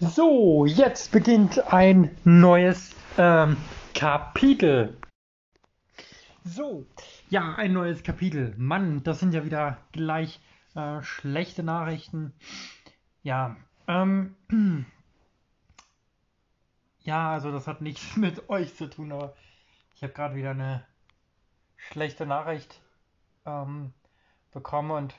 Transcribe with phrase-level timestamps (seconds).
[0.00, 3.56] So, jetzt beginnt ein neues ähm,
[3.94, 4.96] Kapitel.
[6.44, 6.86] So,
[7.30, 8.54] ja, ein neues Kapitel.
[8.58, 10.40] Mann, das sind ja wieder gleich
[10.76, 12.32] äh, schlechte Nachrichten.
[13.24, 13.56] Ja,
[13.88, 14.36] ähm,
[17.00, 19.34] ja, also das hat nichts mit euch zu tun, aber
[19.96, 20.86] ich habe gerade wieder eine
[21.76, 22.80] schlechte Nachricht
[23.46, 23.92] ähm,
[24.52, 25.16] bekommen und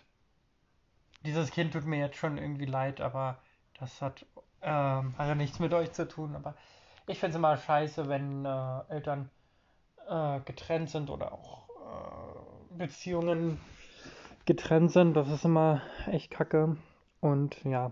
[1.25, 3.41] dieses Kind tut mir jetzt schon irgendwie leid, aber
[3.77, 4.25] das hat
[4.61, 6.55] ähm, hat ja nichts mit euch zu tun, aber
[7.07, 9.29] ich finde es immer scheiße, wenn äh, Eltern
[10.07, 13.59] äh, getrennt sind oder auch äh, Beziehungen
[14.45, 15.15] getrennt sind.
[15.15, 16.77] Das ist immer echt kacke.
[17.21, 17.91] Und ja.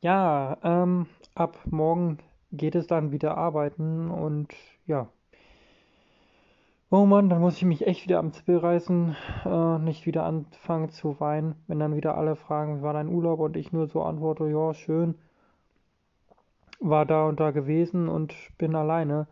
[0.00, 2.18] Ja, ähm, ab morgen
[2.52, 4.54] geht es dann wieder arbeiten und
[4.86, 5.08] ja.
[6.90, 10.88] Oh Mann, dann muss ich mich echt wieder am Zippel reißen, äh, nicht wieder anfangen
[10.88, 13.40] zu weinen, wenn dann wieder alle fragen, wie war dein Urlaub?
[13.40, 15.14] Und ich nur so antworte, ja, schön,
[16.80, 19.26] war da und da gewesen und bin alleine,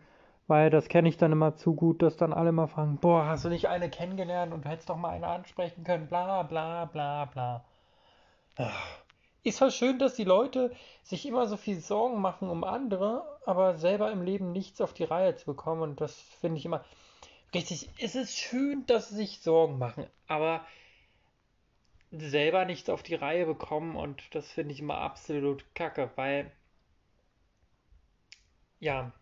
[0.47, 3.47] weil das kenne ich dann immer zu gut, dass dann alle mal fragen, boah, hast
[3.47, 7.25] du nicht eine kennengelernt und du hättest doch mal eine ansprechen können, bla bla bla
[7.25, 7.64] bla.
[9.45, 10.73] Ist halt schön, dass die Leute
[11.05, 15.05] sich immer so viel Sorgen machen um andere, aber selber im Leben nichts auf die
[15.05, 15.83] Reihe zu bekommen.
[15.83, 16.83] Und das finde ich immer
[17.56, 20.66] Richtig, es ist schön, dass sie sich Sorgen machen, aber
[22.10, 26.50] selber nichts auf die Reihe bekommen und das finde ich immer absolut kacke, weil
[28.80, 29.12] ja,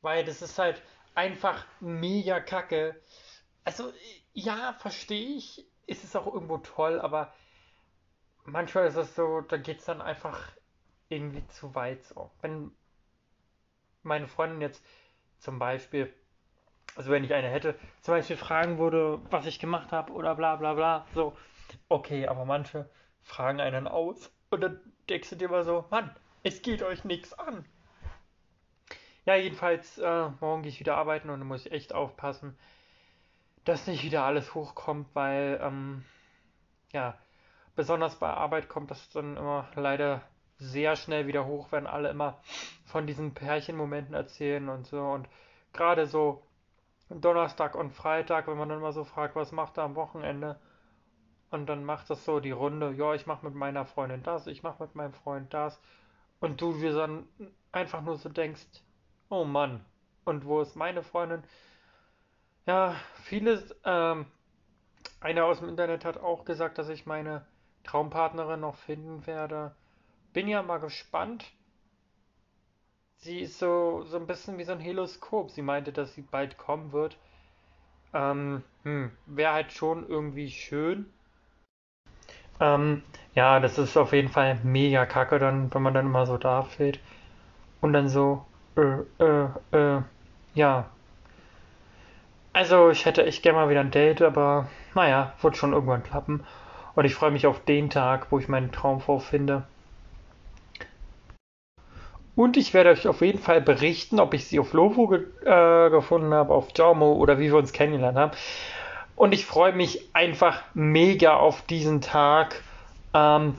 [0.00, 0.82] weil das ist halt
[1.14, 3.00] einfach mega kacke.
[3.64, 3.92] Also
[4.32, 7.34] ja, verstehe ich, ist es auch irgendwo toll, aber
[8.44, 10.40] manchmal ist es so, da geht es dann einfach
[11.08, 12.30] irgendwie zu weit so.
[12.40, 12.72] Wenn
[14.06, 14.84] meine Freundin jetzt
[15.38, 16.12] zum Beispiel,
[16.94, 20.56] also wenn ich eine hätte, zum Beispiel fragen würde, was ich gemacht habe oder bla
[20.56, 21.36] bla bla, so,
[21.88, 22.88] okay, aber manche
[23.22, 27.34] fragen einen aus und dann denkst du dir immer so, Mann, es geht euch nichts
[27.38, 27.64] an.
[29.24, 32.56] Ja, jedenfalls, äh, morgen gehe ich wieder arbeiten und muss ich echt aufpassen,
[33.64, 36.04] dass nicht wieder alles hochkommt, weil, ähm,
[36.92, 37.18] ja,
[37.74, 40.22] besonders bei Arbeit kommt das dann immer leider
[40.58, 42.38] sehr schnell wieder hoch, wenn alle immer
[42.84, 45.00] von diesen Pärchenmomenten erzählen und so.
[45.00, 45.28] Und
[45.72, 46.42] gerade so
[47.08, 50.58] Donnerstag und Freitag, wenn man dann mal so fragt, was macht er am Wochenende?
[51.50, 54.62] Und dann macht das so die Runde, ja, ich mache mit meiner Freundin das, ich
[54.62, 55.80] mache mit meinem Freund das.
[56.40, 57.28] Und du dir dann
[57.72, 58.66] einfach nur so denkst,
[59.28, 59.84] oh Mann,
[60.24, 61.44] und wo ist meine Freundin?
[62.66, 64.26] Ja, vieles, ähm,
[65.20, 67.46] einer aus dem Internet hat auch gesagt, dass ich meine
[67.84, 69.76] Traumpartnerin noch finden werde
[70.36, 71.46] bin ja mal gespannt.
[73.16, 75.50] Sie ist so, so ein bisschen wie so ein Heloskop.
[75.50, 77.16] Sie meinte, dass sie bald kommen wird.
[78.12, 81.06] Ähm, hm, wäre halt schon irgendwie schön.
[82.60, 83.02] Ähm,
[83.34, 86.64] ja, das ist auf jeden Fall mega kacke, dann, wenn man dann immer so da
[86.64, 87.00] fällt.
[87.80, 88.44] Und dann so,
[88.76, 90.02] äh, äh, äh,
[90.52, 90.90] ja.
[92.52, 96.44] Also, ich hätte echt gerne mal wieder ein Date, aber naja, wird schon irgendwann klappen.
[96.94, 99.64] Und ich freue mich auf den Tag, wo ich meinen Traumfrau finde.
[102.36, 105.90] Und ich werde euch auf jeden Fall berichten, ob ich sie auf Lovo ge äh,
[105.90, 108.32] gefunden habe, auf Jaumo oder wie wir uns kennengelernt haben.
[109.16, 112.62] Und ich freue mich einfach mega auf diesen Tag,
[113.14, 113.56] ähm,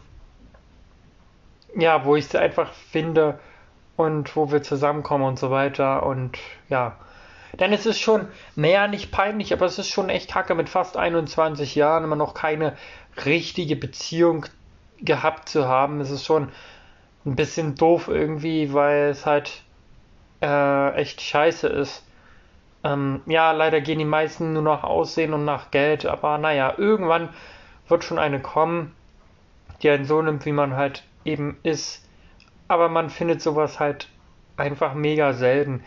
[1.76, 3.40] ja, wo ich sie einfach finde
[3.96, 6.06] und wo wir zusammenkommen und so weiter.
[6.06, 6.38] Und
[6.70, 6.98] ja,
[7.60, 10.98] denn es ist schon, naja, nicht peinlich, aber es ist schon echt kacke, mit fast
[10.98, 12.78] 21 Jahren immer noch keine
[13.26, 14.46] richtige Beziehung
[15.00, 16.00] gehabt zu haben.
[16.00, 16.50] Es ist schon
[17.28, 19.64] ein bisschen doof irgendwie, weil es halt
[20.42, 22.04] äh, echt scheiße ist.
[22.84, 27.30] Ähm, ja, leider gehen die meisten nur nach Aussehen und nach Geld, aber naja, irgendwann
[27.88, 28.96] wird schon eine kommen,
[29.82, 32.08] die einen so nimmt, wie man halt eben ist.
[32.68, 34.08] Aber man findet sowas halt
[34.56, 35.84] einfach mega selten.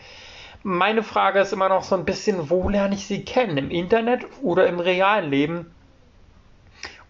[0.63, 3.57] Meine Frage ist immer noch so ein bisschen, wo lerne ich sie kennen?
[3.57, 5.73] Im Internet oder im realen Leben?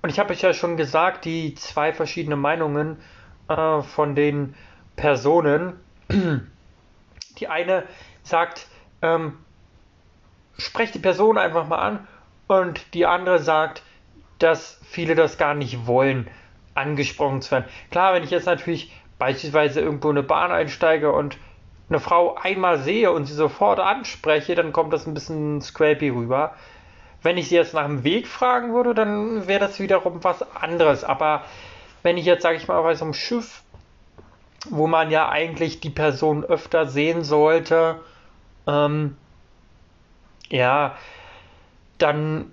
[0.02, 2.98] Und ich habe euch ja schon gesagt, die zwei verschiedene Meinungen
[3.58, 4.56] äh, von den
[4.96, 5.80] Personen.
[7.38, 7.84] Die eine
[8.24, 8.68] sagt,
[9.02, 9.38] ähm,
[10.58, 12.08] sprecht die Person einfach mal an
[12.48, 13.82] und die andere sagt,
[14.38, 16.30] dass viele das gar nicht wollen,
[16.76, 17.66] angesprochen zu werden.
[17.90, 21.38] Klar, wenn ich jetzt natürlich beispielsweise irgendwo eine Bahn einsteige und
[21.90, 26.56] eine Frau einmal sehe und sie sofort anspreche, dann kommt das ein bisschen scrapey rüber.
[27.22, 31.04] Wenn ich sie jetzt nach dem Weg fragen würde, dann wäre das wiederum was anderes.
[31.04, 31.44] Aber
[32.04, 33.64] wenn ich jetzt, sage ich mal, bei so einem Schiff,
[34.70, 38.00] wo man ja eigentlich die Person öfter sehen sollte,
[38.68, 39.18] ähm,
[40.50, 40.96] ja,
[41.98, 42.52] dann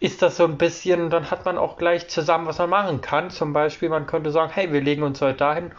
[0.00, 3.30] ist das so ein bisschen, dann hat man auch gleich zusammen, was man machen kann.
[3.30, 5.72] Zum Beispiel, man könnte sagen, hey, wir legen uns heute dahin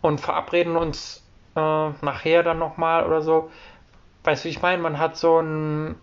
[0.00, 1.22] und verabreden uns
[1.56, 3.50] äh, nachher dann nochmal oder so.
[4.24, 4.82] Weißt du, wie ich meine?
[4.82, 5.96] Man hat so ein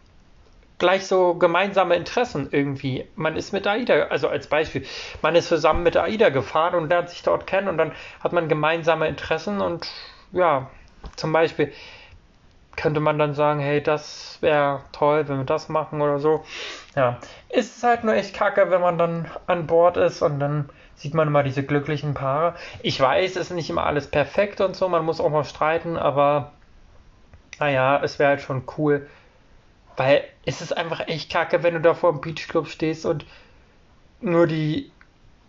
[0.80, 3.06] gleich so gemeinsame Interessen irgendwie.
[3.16, 4.86] Man ist mit AIDA, also als Beispiel,
[5.22, 7.92] man ist zusammen mit AIDA gefahren und lernt sich dort kennen und dann
[8.22, 9.88] hat man gemeinsame Interessen und
[10.32, 10.70] ja,
[11.16, 11.74] zum Beispiel
[12.76, 16.46] könnte man dann sagen, hey, das wäre toll, wenn wir das machen oder so.
[16.96, 17.18] Ja,
[17.50, 21.28] ist halt nur echt kacke, wenn man dann an Bord ist und dann sieht man
[21.28, 22.56] immer diese glücklichen Paare.
[22.84, 25.98] Ich weiß, es ist nicht immer alles perfekt und so, man muss auch mal streiten,
[25.98, 26.54] aber
[27.60, 29.08] naja, es wäre halt schon cool,
[29.98, 33.26] weil es ist einfach echt kacke, wenn du da vor dem Beachclub stehst und
[34.22, 34.92] nur die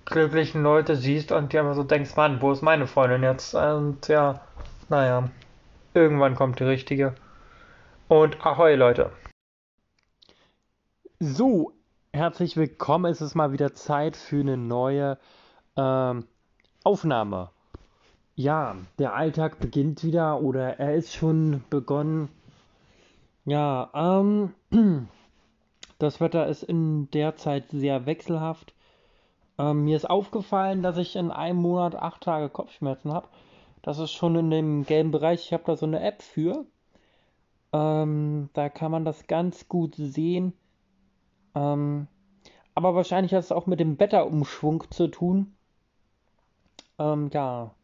[0.06, 3.54] glücklichen Leute siehst und dir immer so denkst, Mann, wo ist meine Freundin jetzt?
[3.54, 4.40] Und ja,
[4.88, 5.30] naja,
[5.92, 7.14] irgendwann kommt die richtige.
[8.08, 9.12] Und ahoi, Leute.
[11.20, 11.72] So,
[12.12, 13.12] herzlich willkommen.
[13.12, 15.18] Es ist mal wieder Zeit für eine neue
[15.76, 16.24] ähm,
[16.84, 17.50] Aufnahme.
[18.34, 22.30] Ja, der Alltag beginnt wieder oder er ist schon begonnen.
[23.48, 24.52] Ja, ähm,
[25.98, 28.74] das Wetter ist in der Zeit sehr wechselhaft.
[29.58, 33.28] Ähm, mir ist aufgefallen, dass ich in einem Monat acht Tage Kopfschmerzen habe.
[33.80, 35.46] Das ist schon in dem gelben Bereich.
[35.46, 36.66] Ich habe da so eine App für.
[37.72, 40.52] Ähm, da kann man das ganz gut sehen.
[41.54, 42.06] Ähm,
[42.74, 45.56] aber wahrscheinlich hat es auch mit dem Wetterumschwung zu tun.
[46.98, 47.74] Ähm, ja,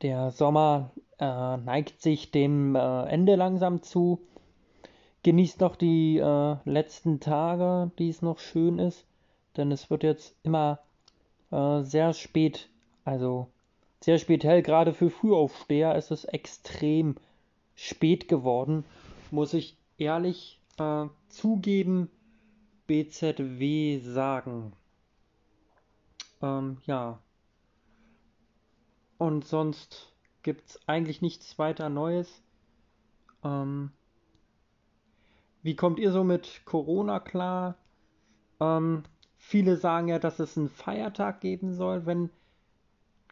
[0.00, 4.26] der Sommer äh, neigt sich dem äh, Ende langsam zu.
[5.26, 9.04] Genießt noch die äh, letzten Tage, die es noch schön ist,
[9.56, 10.78] denn es wird jetzt immer
[11.50, 12.68] äh, sehr spät,
[13.04, 13.48] also
[14.00, 14.62] sehr spät hell.
[14.62, 17.16] Gerade für Frühaufsteher ist es extrem
[17.74, 18.84] spät geworden,
[19.32, 22.08] muss ich ehrlich äh, zugeben.
[22.86, 24.74] BZW sagen.
[26.40, 27.18] Ähm, ja.
[29.18, 30.12] Und sonst
[30.44, 32.30] gibt es eigentlich nichts weiter Neues.
[33.42, 33.90] Ähm,
[35.66, 37.74] wie kommt ihr so mit Corona klar?
[38.60, 39.02] Ähm,
[39.36, 42.30] viele sagen ja, dass es einen Feiertag geben soll, wenn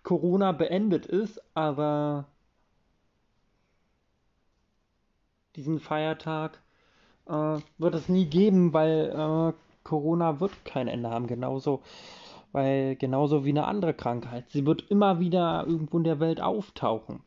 [0.02, 2.26] Corona beendet ist, aber
[5.54, 6.60] diesen Feiertag
[7.26, 9.52] äh, wird es nie geben, weil äh,
[9.84, 11.82] Corona wird kein Ende haben, genauso,
[12.50, 14.50] weil genauso wie eine andere Krankheit.
[14.50, 17.22] Sie wird immer wieder irgendwo in der Welt auftauchen.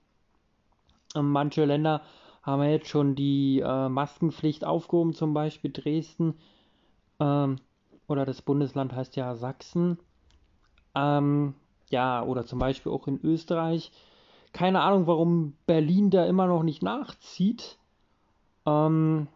[1.15, 2.01] Und manche Länder
[2.47, 6.35] haben ja jetzt schon die äh, Maskenpflicht aufgehoben, zum Beispiel Dresden.
[7.19, 7.57] Ähm,
[8.07, 9.99] oder das Bundesland heißt ja Sachsen.
[10.95, 11.55] Ähm,
[11.89, 13.91] ja, oder zum Beispiel auch in Österreich.
[14.53, 17.77] Keine Ahnung, warum Berlin da immer noch nicht nachzieht.
[18.65, 19.27] Ähm,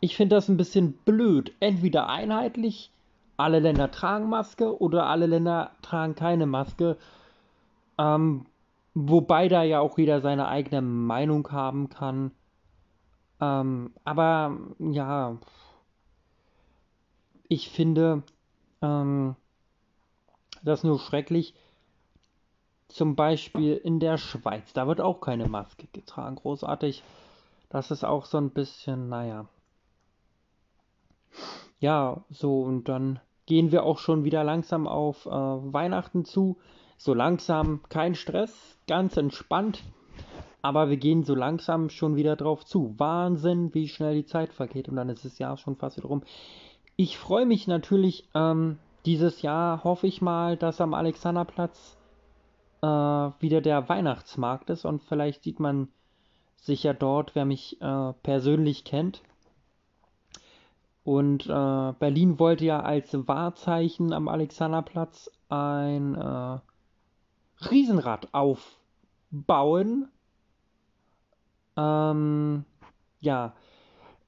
[0.00, 1.54] ich finde das ein bisschen blöd.
[1.60, 2.90] Entweder einheitlich,
[3.38, 6.98] alle Länder tragen Maske oder alle Länder tragen keine Maske.
[7.96, 8.44] Ähm,
[8.96, 12.30] wobei da ja auch jeder seine eigene Meinung haben kann.
[13.42, 15.36] Ähm, aber ja,
[17.46, 18.22] ich finde
[18.80, 19.36] ähm,
[20.62, 21.54] das nur schrecklich.
[22.88, 27.02] Zum Beispiel in der Schweiz, da wird auch keine Maske getragen, großartig.
[27.68, 29.44] Das ist auch so ein bisschen, naja.
[31.80, 36.56] Ja, so und dann gehen wir auch schon wieder langsam auf äh, Weihnachten zu.
[36.96, 39.82] So langsam, kein Stress, ganz entspannt.
[40.62, 42.94] Aber wir gehen so langsam schon wieder drauf zu.
[42.98, 44.88] Wahnsinn, wie schnell die Zeit vergeht.
[44.88, 46.22] Und dann ist das Jahr schon fast wieder rum.
[46.96, 51.96] Ich freue mich natürlich, ähm, dieses Jahr hoffe ich mal, dass am Alexanderplatz
[52.82, 54.84] äh, wieder der Weihnachtsmarkt ist.
[54.84, 55.88] Und vielleicht sieht man
[56.56, 59.22] sich ja dort, wer mich äh, persönlich kennt.
[61.04, 66.58] Und äh, Berlin wollte ja als Wahrzeichen am Alexanderplatz ein äh,
[67.70, 70.08] Riesenrad aufbauen.
[71.76, 72.64] Ähm,
[73.20, 73.54] ja,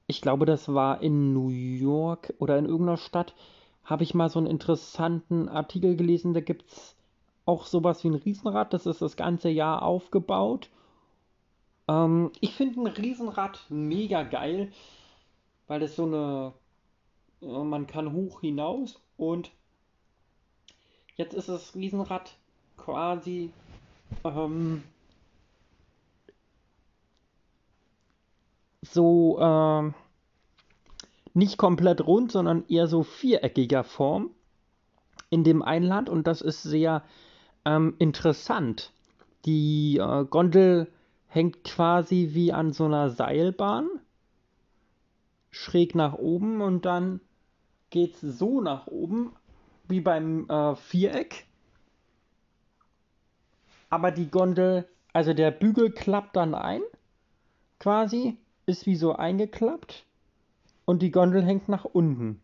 [0.07, 3.35] ich glaube, das war in New York oder in irgendeiner Stadt.
[3.83, 6.33] Habe ich mal so einen interessanten Artikel gelesen.
[6.33, 6.95] Da gibt es
[7.45, 8.73] auch sowas wie ein Riesenrad.
[8.73, 10.69] Das ist das ganze Jahr aufgebaut.
[11.87, 14.71] Ähm, ich finde ein Riesenrad mega geil,
[15.67, 16.53] weil es so eine
[17.41, 19.51] man kann hoch hinaus und
[21.15, 22.37] jetzt ist das Riesenrad
[22.85, 23.51] quasi
[24.23, 24.83] ähm,
[28.81, 29.93] so ähm,
[31.33, 34.31] nicht komplett rund, sondern eher so viereckiger Form
[35.29, 37.03] in dem Einland und das ist sehr
[37.65, 38.91] ähm, interessant.
[39.45, 40.91] Die äh, Gondel
[41.27, 43.87] hängt quasi wie an so einer Seilbahn
[45.51, 47.21] schräg nach oben und dann
[47.89, 49.33] geht es so nach oben
[49.87, 51.45] wie beim äh, Viereck.
[53.89, 56.81] Aber die Gondel, also der Bügel klappt dann ein,
[57.79, 60.05] quasi, ist wie so eingeklappt.
[60.85, 62.41] Und die Gondel hängt nach unten.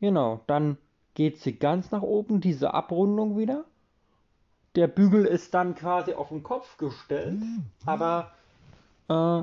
[0.00, 0.78] Genau, dann
[1.14, 3.64] geht sie ganz nach oben, diese Abrundung wieder.
[4.76, 7.42] Der Bügel ist dann quasi auf den Kopf gestellt,
[7.84, 8.32] aber
[9.08, 9.42] äh,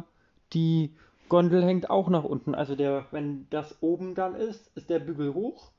[0.54, 0.96] die
[1.28, 2.56] Gondel hängt auch nach unten.
[2.56, 5.72] Also der, wenn das oben dann ist, ist der Bügel hoch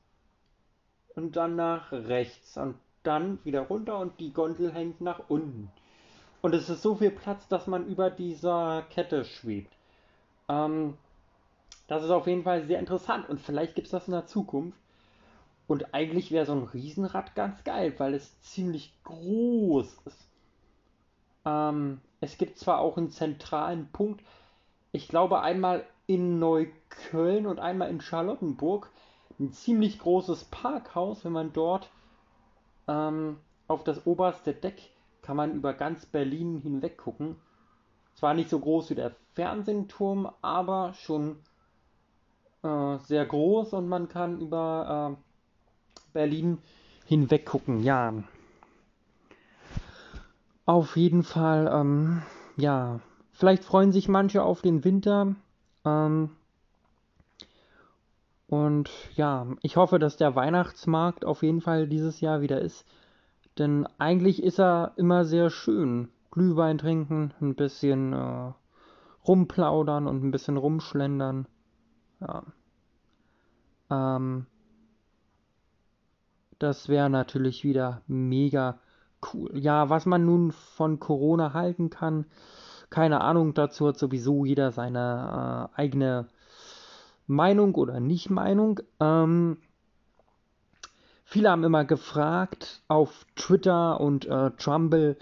[1.15, 2.75] und dann nach rechts und
[3.07, 5.71] dann wieder runter und die Gondel hängt nach unten.
[6.41, 9.73] Und es ist so viel Platz, dass man über dieser Kette schwebt.
[10.49, 10.95] Ähm,
[11.87, 14.77] das ist auf jeden Fall sehr interessant und vielleicht gibt es das in der Zukunft.
[15.67, 20.27] Und eigentlich wäre so ein Riesenrad ganz geil, weil es ziemlich groß ist.
[21.45, 24.23] Ähm, es gibt zwar auch einen zentralen Punkt,
[24.91, 28.89] ich glaube einmal in Neukölln und einmal in Charlottenburg,
[29.39, 31.23] ein ziemlich großes Parkhaus.
[31.25, 31.89] Wenn man dort
[32.87, 34.81] ähm, auf das oberste Deck
[35.21, 37.35] kann man über ganz Berlin hinweg gucken.
[38.15, 41.37] Zwar nicht so groß wie der Fernsehturm, aber schon
[42.63, 46.59] äh, sehr groß und man kann über äh, Berlin
[47.05, 47.83] hinweg gucken.
[47.83, 48.13] Ja.
[50.65, 52.23] Auf jeden Fall, ähm,
[52.55, 52.99] ja.
[53.31, 55.35] Vielleicht freuen sich manche auf den Winter.
[55.85, 56.31] Ähm,
[58.47, 62.85] und ja, ich hoffe, dass der Weihnachtsmarkt auf jeden Fall dieses Jahr wieder ist.
[63.57, 66.09] Denn eigentlich ist er immer sehr schön.
[66.31, 68.53] Glühwein trinken, ein bisschen äh,
[69.27, 71.47] rumplaudern und ein bisschen rumschlendern.
[72.21, 72.43] Ja.
[73.89, 74.45] Ähm,
[76.59, 78.79] das wäre natürlich wieder mega
[79.33, 79.51] cool.
[79.57, 82.25] Ja, was man nun von Corona halten kann,
[82.89, 83.53] keine Ahnung.
[83.53, 86.27] Dazu hat sowieso jeder seine äh, eigene
[87.27, 88.79] Meinung oder Nicht-Meinung.
[88.99, 89.57] Ähm,
[91.25, 95.17] viele haben immer gefragt auf Twitter und äh, Trumble,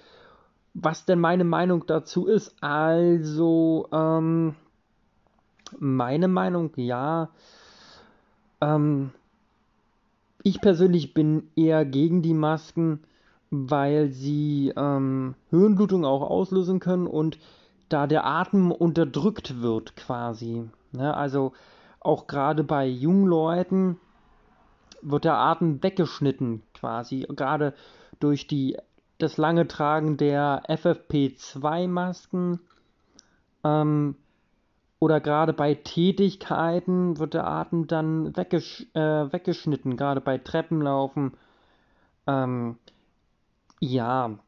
[0.74, 2.56] was denn meine Meinung dazu ist.
[2.62, 4.56] Also, ähm,
[5.80, 7.30] meine Meinung, ja.
[8.62, 9.12] Ähm,
[10.44, 13.00] ich persönlich bin eher gegen die Masken,
[13.50, 17.40] weil sie ähm, Hirnblutung auch auslösen können und
[17.90, 20.70] da der Atem unterdrückt wird quasi.
[20.92, 21.16] Ne?
[21.16, 21.54] Also
[22.06, 24.00] auch gerade bei jungen Leuten
[25.02, 27.74] wird der Atem weggeschnitten quasi, gerade
[28.20, 28.78] durch die,
[29.18, 32.60] das lange Tragen der FFP2-Masken.
[33.64, 34.16] Ähm,
[35.00, 41.34] oder gerade bei Tätigkeiten wird der Atem dann weggesch äh, weggeschnitten, gerade bei Treppenlaufen.
[42.28, 42.78] Ähm,
[43.80, 44.40] ja,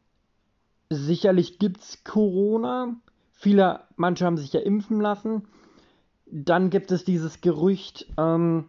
[0.90, 2.96] sicherlich gibt es Corona.
[3.34, 5.48] Viele, manche haben sich ja impfen lassen.
[6.32, 8.66] Dann gibt es dieses Gerücht, ähm,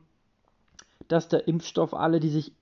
[1.08, 2.52] dass der Impfstoff alle, die sich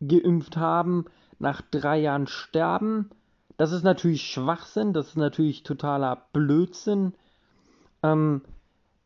[0.00, 1.06] geimpft haben,
[1.38, 3.10] nach drei Jahren sterben.
[3.56, 7.14] Das ist natürlich Schwachsinn, das ist natürlich totaler Blödsinn.
[8.02, 8.42] Ähm,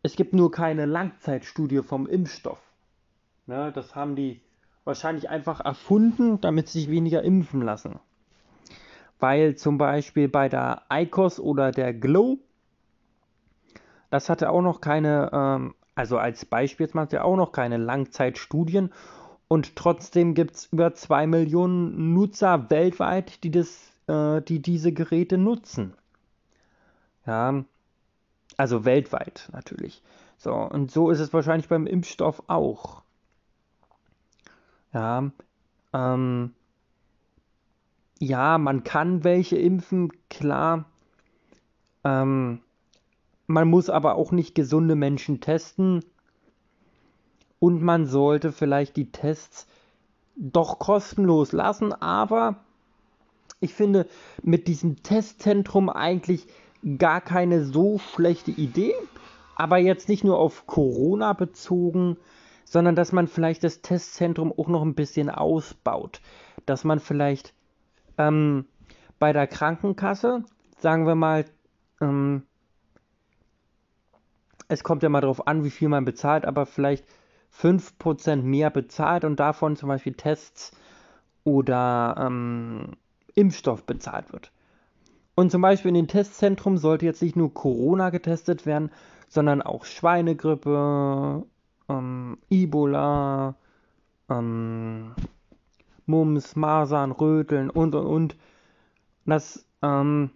[0.02, 2.60] es gibt nur keine Langzeitstudie vom Impfstoff.
[3.46, 4.40] Ja, das haben die
[4.84, 7.98] wahrscheinlich einfach erfunden, damit sie sich weniger impfen lassen.
[9.18, 12.38] Weil zum Beispiel bei der ICOS oder der Glow,
[14.16, 17.76] das hatte auch noch keine, ähm, also als Beispiel jetzt mal, ja auch noch keine
[17.76, 18.90] Langzeitstudien.
[19.46, 25.36] Und trotzdem gibt es über 2 Millionen Nutzer weltweit, die, das, äh, die diese Geräte
[25.36, 25.92] nutzen.
[27.26, 27.62] Ja,
[28.56, 30.02] also weltweit natürlich.
[30.38, 33.02] So, und so ist es wahrscheinlich beim Impfstoff auch.
[34.94, 35.30] Ja,
[35.92, 36.54] ähm,
[38.18, 40.86] ja, man kann welche impfen, klar.
[42.02, 42.62] Ähm,
[43.46, 46.04] man muss aber auch nicht gesunde Menschen testen.
[47.58, 49.66] Und man sollte vielleicht die Tests
[50.36, 51.92] doch kostenlos lassen.
[51.92, 52.56] Aber
[53.60, 54.06] ich finde
[54.42, 56.46] mit diesem Testzentrum eigentlich
[56.98, 58.94] gar keine so schlechte Idee,
[59.56, 62.16] aber jetzt nicht nur auf Corona bezogen,
[62.64, 66.20] sondern dass man vielleicht das Testzentrum auch noch ein bisschen ausbaut.
[66.66, 67.54] Dass man vielleicht
[68.18, 68.66] ähm,
[69.18, 70.44] bei der Krankenkasse,
[70.78, 71.46] sagen wir mal,
[72.00, 72.42] ähm,
[74.68, 77.04] es kommt ja mal darauf an, wie viel man bezahlt, aber vielleicht
[77.60, 80.72] 5% mehr bezahlt und davon zum Beispiel Tests
[81.44, 82.92] oder ähm,
[83.34, 84.50] Impfstoff bezahlt wird.
[85.34, 88.90] Und zum Beispiel in den Testzentrum sollte jetzt nicht nur Corona getestet werden,
[89.28, 91.44] sondern auch Schweinegrippe,
[91.88, 93.54] ähm, Ebola,
[94.30, 95.14] ähm,
[96.06, 98.36] Mumps, Masern, Röteln und und und.
[99.24, 100.30] Das, ähm,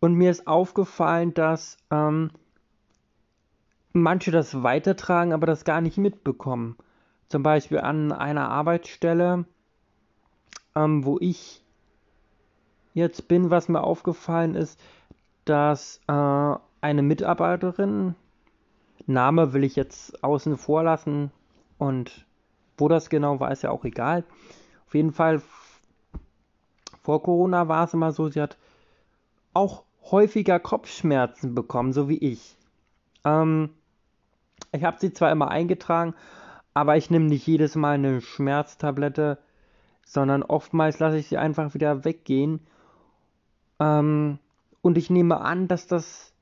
[0.00, 2.30] und mir ist aufgefallen, dass ähm,
[3.94, 6.76] manche das weitertragen, aber das gar nicht mitbekommen.
[7.28, 9.44] Zum Beispiel an einer Arbeitsstelle,
[10.74, 11.62] ähm, wo ich
[12.92, 14.78] jetzt bin, was mir aufgefallen ist,
[15.44, 18.14] dass äh, eine Mitarbeiterin,
[19.06, 21.30] Name will ich jetzt außen vor lassen
[21.78, 22.26] und
[22.76, 24.24] wo das genau war, ist ja auch egal.
[24.86, 25.42] Auf jeden Fall,
[27.02, 28.56] vor Corona war es immer so, sie hat
[29.52, 32.56] auch häufiger Kopfschmerzen bekommen, so wie ich.
[33.24, 33.70] Ähm,
[34.74, 36.14] ich habe sie zwar immer eingetragen,
[36.74, 39.38] aber ich nehme nicht jedes Mal eine Schmerztablette,
[40.04, 42.60] sondern oftmals lasse ich sie einfach wieder weggehen.
[43.80, 44.38] Ähm,
[44.82, 46.32] und ich nehme an, dass das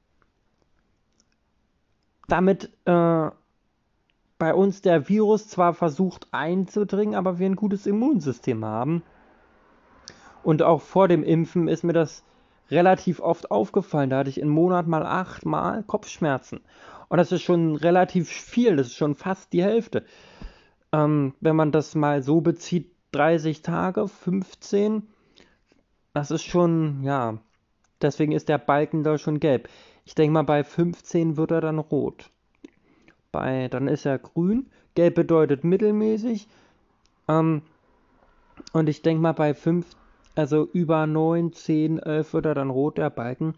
[2.28, 3.30] damit äh,
[4.38, 9.02] bei uns der Virus zwar versucht einzudringen, aber wir ein gutes Immunsystem haben.
[10.42, 12.24] Und auch vor dem Impfen ist mir das
[12.70, 14.10] relativ oft aufgefallen.
[14.10, 16.60] Da hatte ich im Monat mal achtmal Kopfschmerzen.
[17.12, 20.02] Und das ist schon relativ viel, das ist schon fast die Hälfte.
[20.92, 25.02] Ähm, wenn man das mal so bezieht, 30 Tage, 15,
[26.14, 27.36] das ist schon, ja,
[28.00, 29.68] deswegen ist der Balken da schon gelb.
[30.06, 32.30] Ich denke mal, bei 15 wird er dann rot.
[33.30, 34.70] Bei, dann ist er grün.
[34.94, 36.48] Gelb bedeutet mittelmäßig.
[37.28, 37.60] Ähm,
[38.72, 39.84] und ich denke mal, bei 5,
[40.34, 43.54] also über 9, 10, 11 wird er dann rot, der Balken.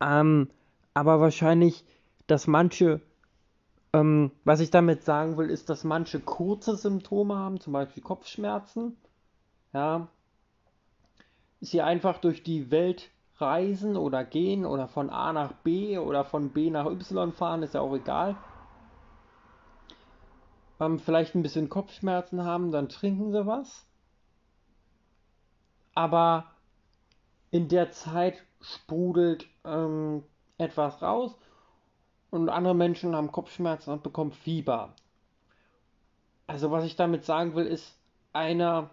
[0.00, 0.46] Ähm,
[0.94, 1.84] aber wahrscheinlich
[2.30, 3.00] dass manche,
[3.92, 8.96] ähm, was ich damit sagen will, ist, dass manche kurze Symptome haben, zum Beispiel Kopfschmerzen,
[9.72, 10.08] ja,
[11.60, 16.50] sie einfach durch die Welt reisen oder gehen oder von A nach B oder von
[16.50, 18.36] B nach Y fahren, ist ja auch egal.
[20.78, 23.86] Ähm, vielleicht ein bisschen Kopfschmerzen haben, dann trinken sie was.
[25.94, 26.46] Aber
[27.50, 30.22] in der Zeit sprudelt ähm,
[30.58, 31.36] etwas raus
[32.30, 34.94] und andere Menschen haben Kopfschmerzen und bekommen Fieber.
[36.46, 37.96] Also was ich damit sagen will, ist,
[38.32, 38.90] einer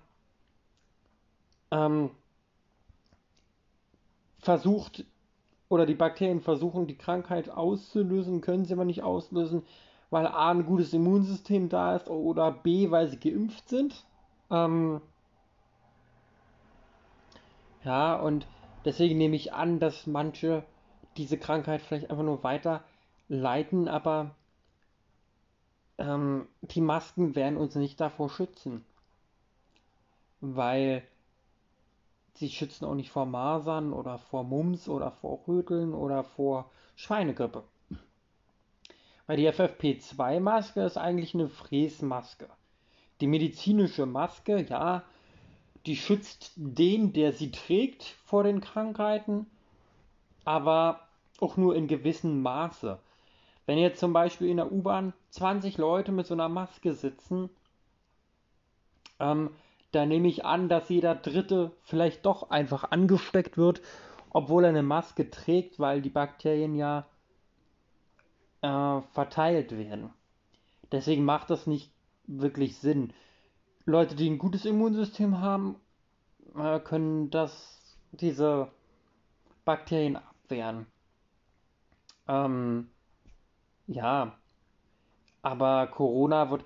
[1.72, 2.12] ähm,
[4.40, 5.06] versucht
[5.70, 9.64] oder die Bakterien versuchen, die Krankheit auszulösen, können sie aber nicht auslösen,
[10.10, 14.06] weil A ein gutes Immunsystem da ist oder B, weil sie geimpft sind.
[14.50, 15.02] Ähm,
[17.84, 18.48] ja, und
[18.86, 20.64] deswegen nehme ich an, dass manche
[21.18, 22.84] diese Krankheit vielleicht einfach nur weiter
[23.30, 24.36] leiten, aber
[25.98, 28.86] ähm, die Masken werden uns nicht davor schützen.
[30.40, 31.04] Weil
[32.36, 37.64] sie schützen auch nicht vor Masern oder vor Mumps oder vor Röteln oder vor Schweinegrippe.
[39.26, 42.48] Weil die FFP2-Maske ist eigentlich eine Fräsmaske.
[43.20, 45.04] Die medizinische Maske, ja,
[45.86, 49.48] die schützt den, der sie trägt, vor den Krankheiten,
[50.46, 51.02] aber
[51.40, 53.00] auch nur in gewissem Maße.
[53.68, 57.50] Wenn jetzt zum Beispiel in der U-Bahn 20 Leute mit so einer Maske sitzen,
[59.20, 59.52] ähm,
[59.92, 63.82] da nehme ich an, dass jeder Dritte vielleicht doch einfach angesteckt wird,
[64.30, 67.06] obwohl er eine Maske trägt, weil die Bakterien ja
[68.62, 70.12] äh, verteilt werden.
[70.94, 71.92] Deswegen macht das nicht
[72.26, 73.12] wirklich Sinn.
[73.86, 75.76] Leute, die ein gutes Immunsystem haben,
[76.56, 78.70] äh, können das, diese
[79.66, 80.86] Bakterien abwehren.
[82.30, 82.90] Ähm,
[83.88, 84.38] ja,
[85.42, 86.66] aber Corona wird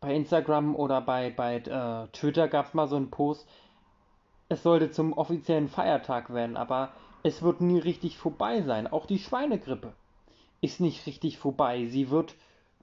[0.00, 3.48] bei Instagram oder bei, bei äh, Twitter gab es mal so einen Post,
[4.48, 8.86] es sollte zum offiziellen Feiertag werden, aber es wird nie richtig vorbei sein.
[8.86, 9.94] Auch die Schweinegrippe
[10.60, 11.86] ist nicht richtig vorbei.
[11.86, 12.34] Sie wird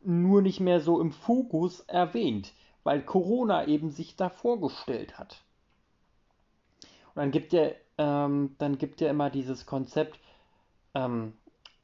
[0.03, 5.43] nur nicht mehr so im Fokus erwähnt, weil Corona eben sich da vorgestellt hat.
[7.13, 10.19] Und dann gibt ja, ähm, dann gibt ja immer dieses Konzept,
[10.95, 11.33] ähm,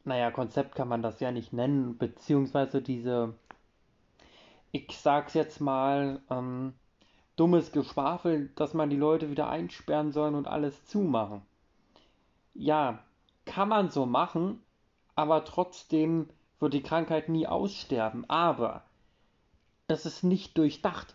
[0.08, 3.34] naja, Konzept kann man das ja nicht nennen, beziehungsweise diese,
[4.72, 6.74] ich sag's jetzt mal, ähm,
[7.36, 11.41] dummes Geschwafel, dass man die Leute wieder einsperren soll und alles zumachen.
[12.54, 13.00] Ja,
[13.46, 14.62] kann man so machen,
[15.15, 16.28] aber trotzdem
[16.60, 18.28] wird die Krankheit nie aussterben.
[18.30, 18.84] Aber
[19.88, 21.13] das ist nicht durchdacht.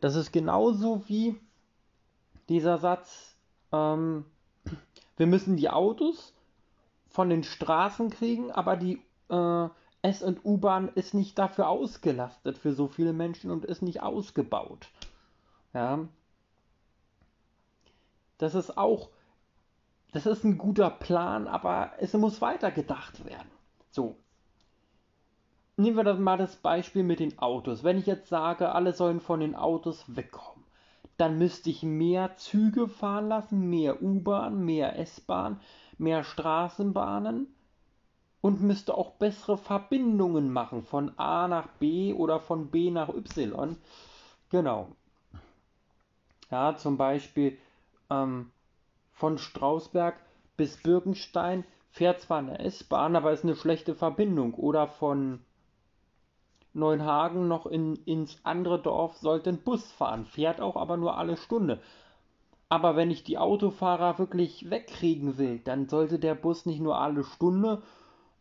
[0.00, 1.38] Das ist genauso wie
[2.48, 3.36] dieser Satz,
[3.72, 4.24] ähm,
[5.16, 6.34] wir müssen die Autos
[7.14, 9.68] von den Straßen kriegen, aber die äh,
[10.02, 14.88] S- und U-Bahn ist nicht dafür ausgelastet für so viele Menschen und ist nicht ausgebaut.
[15.72, 16.08] Ja.
[18.38, 19.10] Das ist auch,
[20.10, 23.50] das ist ein guter Plan, aber es muss weitergedacht werden.
[23.92, 24.16] So.
[25.76, 27.84] Nehmen wir mal das Beispiel mit den Autos.
[27.84, 30.64] Wenn ich jetzt sage, alle sollen von den Autos wegkommen,
[31.16, 35.60] dann müsste ich mehr Züge fahren lassen, mehr U-Bahn, mehr S-Bahn,
[35.98, 37.54] mehr Straßenbahnen
[38.40, 43.76] und müsste auch bessere Verbindungen machen von A nach B oder von B nach Y.
[44.50, 44.88] Genau.
[46.50, 47.58] Ja, zum Beispiel
[48.10, 48.50] ähm,
[49.12, 50.16] von Strausberg
[50.56, 54.54] bis Birkenstein fährt zwar eine S-Bahn, aber ist eine schlechte Verbindung.
[54.54, 55.40] Oder von
[56.74, 61.36] Neuenhagen noch in, ins andere Dorf sollte ein Bus fahren, fährt auch aber nur alle
[61.36, 61.80] Stunde.
[62.68, 67.24] Aber wenn ich die Autofahrer wirklich wegkriegen will, dann sollte der Bus nicht nur alle
[67.24, 67.82] Stunde,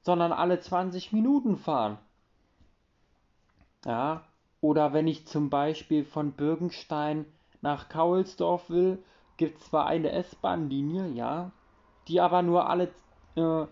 [0.01, 1.97] sondern alle 20 Minuten fahren.
[3.85, 4.23] Ja,
[4.61, 7.25] oder wenn ich zum Beispiel von Birkenstein
[7.61, 9.03] nach Kaulsdorf will,
[9.37, 11.51] gibt es zwar eine S-Bahn-Linie, ja,
[12.07, 12.85] die aber nur alle
[13.35, 13.65] äh,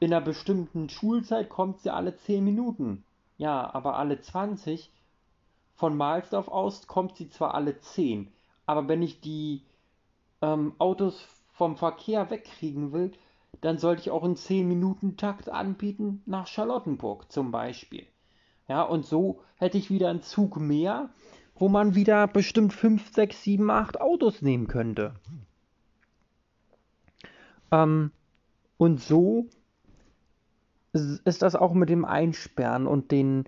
[0.00, 3.04] in einer bestimmten Schulzeit kommt sie alle 10 Minuten.
[3.36, 4.90] Ja, aber alle 20.
[5.74, 8.32] Von Mahlsdorf aus kommt sie zwar alle 10,
[8.64, 9.62] aber wenn ich die
[10.44, 13.12] ähm, Autos vom Verkehr wegkriegen will,
[13.60, 18.06] dann sollte ich auch einen 10-Minuten-Takt anbieten nach Charlottenburg zum Beispiel.
[18.68, 21.10] Ja, und so hätte ich wieder einen Zug mehr,
[21.54, 25.14] wo man wieder bestimmt 5, 6, 7, 8 Autos nehmen könnte.
[27.70, 28.10] Ähm,
[28.76, 29.46] und so
[30.92, 33.44] ist das auch mit dem Einsperren und den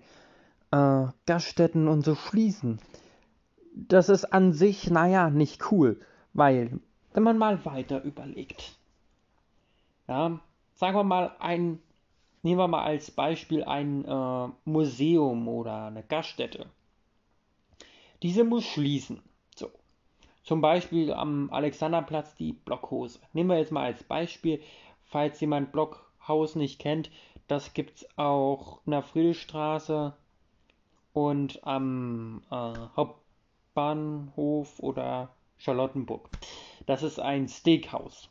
[0.71, 2.79] äh, Gaststätten und so schließen.
[3.73, 5.99] Das ist an sich, naja, nicht cool,
[6.33, 6.79] weil,
[7.17, 8.75] wenn man mal weiter überlegt,
[10.07, 10.39] ja,
[10.75, 11.79] sagen wir mal ein,
[12.43, 16.67] nehmen wir mal als Beispiel ein äh, Museum oder eine Gaststätte.
[18.21, 19.23] Diese muss schließen.
[19.55, 19.71] So.
[20.43, 23.17] Zum Beispiel am Alexanderplatz die Blockhose.
[23.33, 24.61] Nehmen wir jetzt mal als Beispiel,
[25.05, 27.09] falls jemand Blockhaus nicht kennt,
[27.47, 30.13] das gibt es auch in der Friedrichstraße
[31.13, 36.29] und am äh, Hauptbahnhof oder Charlottenburg.
[36.85, 38.29] Das ist ein Steakhouse.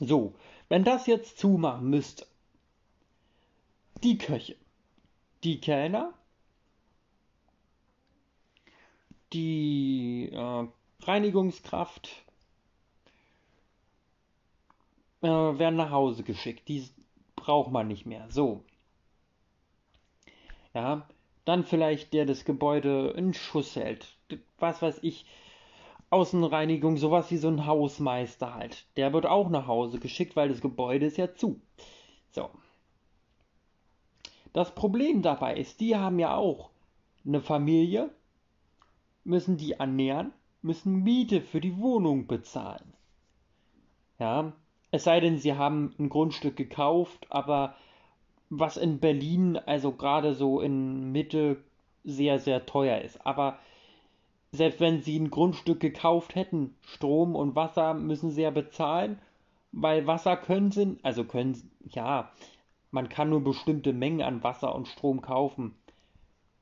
[0.00, 0.34] So,
[0.68, 2.26] wenn das jetzt zumachen müsste,
[4.02, 4.56] die Köche,
[5.44, 6.12] die Kellner,
[9.32, 10.68] die äh,
[11.02, 12.24] Reinigungskraft
[15.22, 16.68] äh, werden nach Hause geschickt.
[16.68, 16.88] Die
[17.36, 18.26] braucht man nicht mehr.
[18.30, 18.64] So.
[20.72, 21.08] Ja,
[21.44, 24.16] dann vielleicht der das Gebäude in Schuss hält.
[24.58, 25.26] Was weiß ich.
[26.10, 28.86] Außenreinigung, sowas wie so ein Hausmeister halt.
[28.96, 31.60] Der wird auch nach Hause geschickt, weil das Gebäude ist ja zu.
[32.30, 32.50] So.
[34.52, 36.70] Das Problem dabei ist, die haben ja auch
[37.26, 38.10] eine Familie,
[39.24, 42.92] müssen die ernähren, müssen Miete für die Wohnung bezahlen.
[44.18, 44.52] Ja,
[44.90, 47.74] es sei denn, sie haben ein Grundstück gekauft, aber
[48.48, 51.56] was in Berlin, also gerade so in Mitte,
[52.04, 53.26] sehr, sehr teuer ist.
[53.26, 53.58] Aber
[54.54, 59.18] selbst wenn sie ein Grundstück gekauft hätten, Strom und Wasser müssen sie ja bezahlen,
[59.72, 62.30] weil Wasser können sie, also können, ja,
[62.90, 65.74] man kann nur bestimmte Mengen an Wasser und Strom kaufen.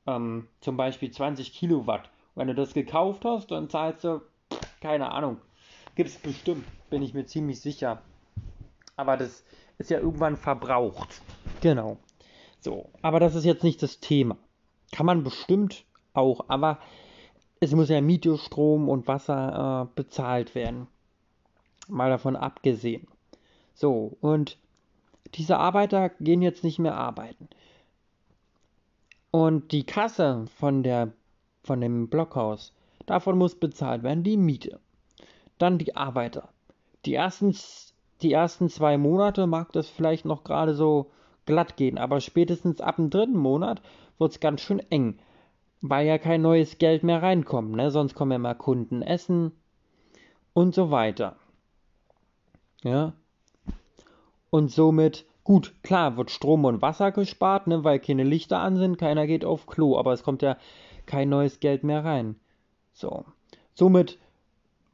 [0.07, 2.09] Ähm, zum Beispiel 20 Kilowatt.
[2.35, 4.21] Wenn du das gekauft hast, dann zahlst du,
[4.81, 5.37] keine Ahnung,
[5.95, 8.01] gibt es bestimmt, bin ich mir ziemlich sicher
[8.95, 9.43] aber das
[9.77, 11.21] ist ja irgendwann verbraucht.
[11.61, 11.97] Genau.
[12.59, 14.37] So, aber das ist jetzt nicht das Thema.
[14.91, 16.79] Kann man bestimmt auch, aber
[17.63, 20.87] es muss ja Miete, Strom und Wasser äh, bezahlt werden.
[21.87, 23.07] Mal davon abgesehen.
[23.73, 24.57] So, und
[25.35, 27.47] diese Arbeiter gehen jetzt nicht mehr arbeiten.
[29.31, 31.13] Und die Kasse von der
[31.63, 32.73] von dem Blockhaus,
[33.05, 34.81] davon muss bezahlt werden die Miete.
[35.57, 36.49] Dann die Arbeiter.
[37.05, 37.55] Die ersten
[38.21, 41.11] die ersten zwei Monate mag das vielleicht noch gerade so
[41.45, 43.81] glatt gehen, aber spätestens ab dem dritten Monat
[44.17, 45.17] wird es ganz schön eng,
[45.85, 47.91] weil ja kein neues Geld mehr reinkommt, ne?
[47.91, 49.51] Sonst kommen ja mal Kunden essen
[50.53, 51.35] und so weiter.
[52.83, 53.11] Ja.
[54.49, 58.97] Und somit, gut, klar, wird Strom und Wasser gespart, ne, weil keine Lichter an sind,
[58.97, 60.57] keiner geht auf Klo, aber es kommt ja
[61.05, 62.37] kein neues Geld mehr rein.
[62.93, 63.25] So.
[63.73, 64.19] Somit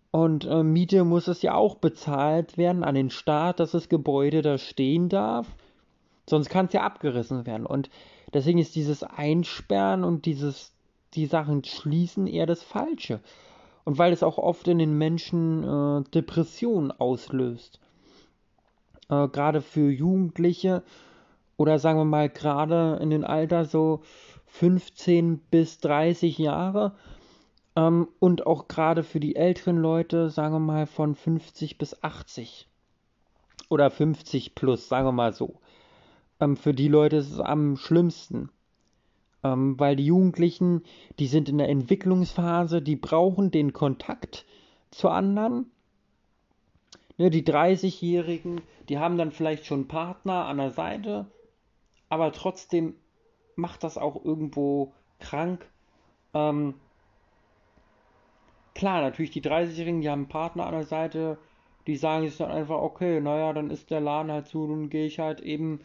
[0.09, 4.41] und äh, Miete muss es ja auch bezahlt werden an den Staat, dass das Gebäude
[4.41, 5.47] da stehen darf.
[6.27, 7.67] Sonst kann es ja abgerissen werden.
[7.67, 7.91] Und
[8.33, 10.73] deswegen ist dieses Einsperren und dieses
[11.13, 13.19] die Sachen schließen eher das Falsche.
[13.83, 17.79] Und weil es auch oft in den Menschen äh, Depressionen auslöst.
[19.09, 20.83] Äh, gerade für Jugendliche
[21.57, 24.01] oder sagen wir mal gerade in den Alter so
[24.45, 26.95] 15 bis 30 Jahre
[27.75, 32.67] ähm, und auch gerade für die älteren Leute, sagen wir mal von 50 bis 80
[33.69, 35.59] oder 50 plus, sagen wir mal so.
[36.39, 38.49] Ähm, für die Leute ist es am schlimmsten.
[39.43, 40.83] Ähm, weil die Jugendlichen,
[41.17, 44.45] die sind in der Entwicklungsphase, die brauchen den Kontakt
[44.91, 45.71] zu anderen.
[47.17, 51.27] Ne, die 30-Jährigen, die haben dann vielleicht schon einen Partner an der Seite,
[52.09, 52.95] aber trotzdem
[53.55, 55.69] macht das auch irgendwo krank.
[56.33, 56.75] Ähm,
[58.73, 61.37] klar, natürlich die 30-Jährigen, die haben einen Partner an der Seite,
[61.87, 65.05] die sagen sich dann einfach, okay, naja, dann ist der Laden halt zu, dann gehe
[65.05, 65.81] ich halt eben,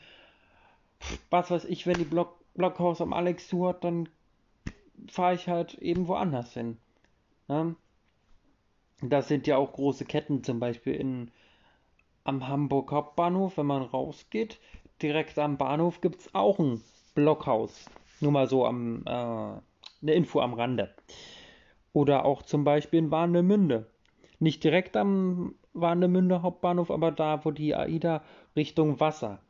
[1.31, 4.09] was weiß ich, wenn die Block, Blockhaus am Alex hat, dann
[5.09, 6.79] fahre ich halt eben woanders hin.
[7.49, 7.77] Ne?
[9.03, 11.31] Das sind ja auch große Ketten, zum Beispiel in,
[12.23, 14.59] am Hamburg Hauptbahnhof, wenn man rausgeht.
[15.03, 16.81] Direkt am Bahnhof gibt es auch ein
[17.15, 17.87] Blockhaus.
[18.21, 20.95] Nur mal so am, äh, eine Info am Rande.
[21.93, 23.87] Oder auch zum Beispiel in Warnemünde.
[24.39, 28.23] Nicht direkt am Warnemünde Hauptbahnhof, aber da, wo die AIDA
[28.57, 29.41] Richtung Wasser.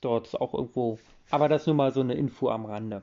[0.00, 0.98] Dort auch irgendwo.
[1.30, 3.02] Aber das nur mal so eine Info am Rande.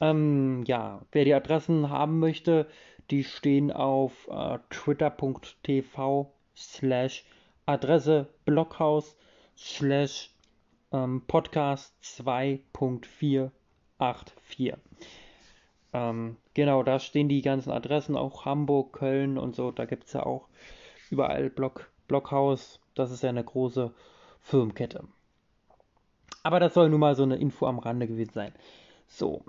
[0.00, 2.66] Ähm, ja, wer die Adressen haben möchte,
[3.10, 7.24] die stehen auf äh, twitter.tv slash
[7.66, 9.16] Adresse Blockhaus
[9.56, 10.30] slash
[10.92, 13.50] ähm, Podcast 2.484.
[15.92, 19.70] Ähm, genau, da stehen die ganzen Adressen, auch Hamburg, Köln und so.
[19.70, 20.48] Da gibt es ja auch
[21.10, 22.80] überall Block, Blockhaus.
[22.94, 23.94] Das ist ja eine große
[24.40, 25.04] Firmenkette.
[26.42, 28.52] Aber das soll nun mal so eine Info am Rande gewesen sein.
[29.08, 29.44] So.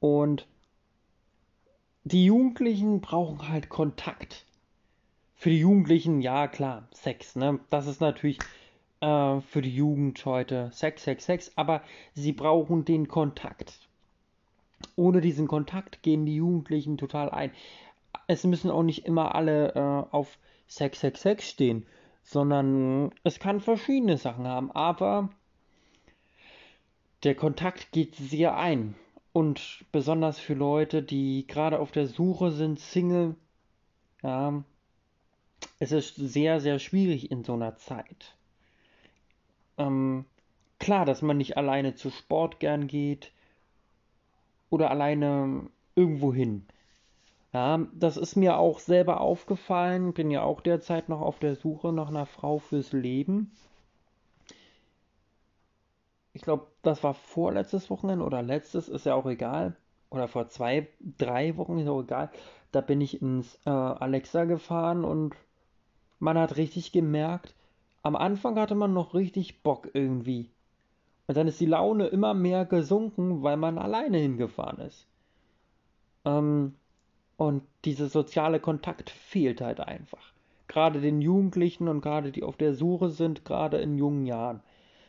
[0.00, 0.46] Und
[2.04, 4.44] die Jugendlichen brauchen halt Kontakt.
[5.34, 7.58] Für die Jugendlichen, ja klar, Sex, ne?
[7.68, 8.38] Das ist natürlich
[9.00, 11.82] äh, für die Jugend heute Sex, Sex, Sex, aber
[12.14, 13.80] sie brauchen den Kontakt.
[14.94, 17.50] Ohne diesen Kontakt gehen die Jugendlichen total ein.
[18.26, 21.86] Es müssen auch nicht immer alle äh, auf Sex, Sex, Sex stehen,
[22.22, 25.28] sondern es kann verschiedene Sachen haben, aber
[27.22, 28.94] der Kontakt geht sehr ein.
[29.32, 33.34] Und besonders für Leute, die gerade auf der Suche sind, Single,
[34.22, 34.64] ja,
[35.78, 38.34] es ist sehr, sehr schwierig in so einer Zeit.
[39.76, 40.24] Ähm,
[40.78, 43.30] klar, dass man nicht alleine zu Sport gern geht
[44.70, 46.66] oder alleine irgendwo hin.
[47.52, 50.14] Ja, das ist mir auch selber aufgefallen.
[50.14, 53.52] Bin ja auch derzeit noch auf der Suche nach einer Frau fürs Leben
[56.36, 59.76] ich glaube, das war vorletztes Wochenende oder letztes, ist ja auch egal.
[60.10, 62.30] Oder vor zwei, drei Wochen ist auch egal.
[62.72, 65.34] Da bin ich ins äh, Alexa gefahren und
[66.18, 67.54] man hat richtig gemerkt,
[68.02, 70.50] am Anfang hatte man noch richtig Bock irgendwie.
[71.26, 75.08] Und dann ist die Laune immer mehr gesunken, weil man alleine hingefahren ist.
[76.24, 76.74] Ähm,
[77.36, 80.32] und dieser soziale Kontakt fehlt halt einfach.
[80.68, 84.60] Gerade den Jugendlichen und gerade die auf der Suche sind, gerade in jungen Jahren.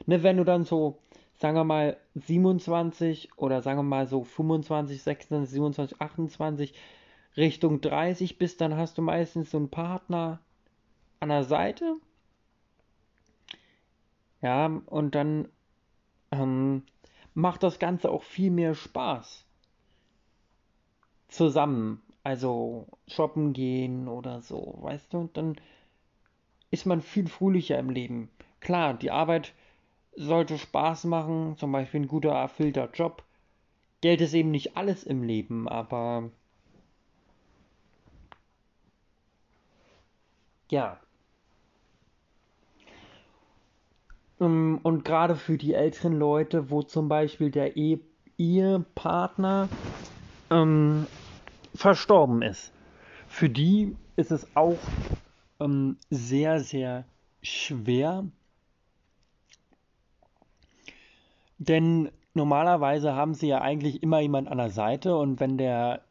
[0.05, 0.97] Ne, wenn du dann so
[1.37, 6.73] sagen wir mal 27 oder sagen wir mal so 25, 26, 27, 28
[7.35, 10.39] Richtung 30 bist, dann hast du meistens so einen Partner
[11.19, 11.97] an der Seite.
[14.41, 15.47] Ja, und dann
[16.31, 16.83] ähm,
[17.33, 19.45] macht das Ganze auch viel mehr Spaß.
[21.27, 22.01] Zusammen.
[22.23, 25.19] Also shoppen gehen oder so, weißt du?
[25.19, 25.55] Und dann
[26.71, 28.29] ist man viel fröhlicher im Leben.
[28.59, 29.53] Klar, die Arbeit
[30.17, 33.23] sollte Spaß machen, zum Beispiel ein guter, erfüllter Job.
[34.01, 36.29] Geld ist eben nicht alles im Leben, aber
[40.69, 40.99] ja.
[44.39, 47.99] Ähm, und gerade für die älteren Leute, wo zum Beispiel der e
[48.39, 49.67] Ehepartner
[50.51, 51.07] ähm,
[51.73, 52.71] verstorben ist,
[53.27, 54.77] für die ist es auch
[55.59, 57.05] ähm, sehr, sehr
[57.41, 58.25] schwer,
[61.57, 66.01] Denn normalerweise haben sie ja eigentlich immer jemand an der Seite und wenn der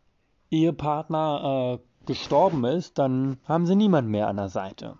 [0.51, 4.99] Ehepartner äh, gestorben ist, dann haben sie niemand mehr an der Seite.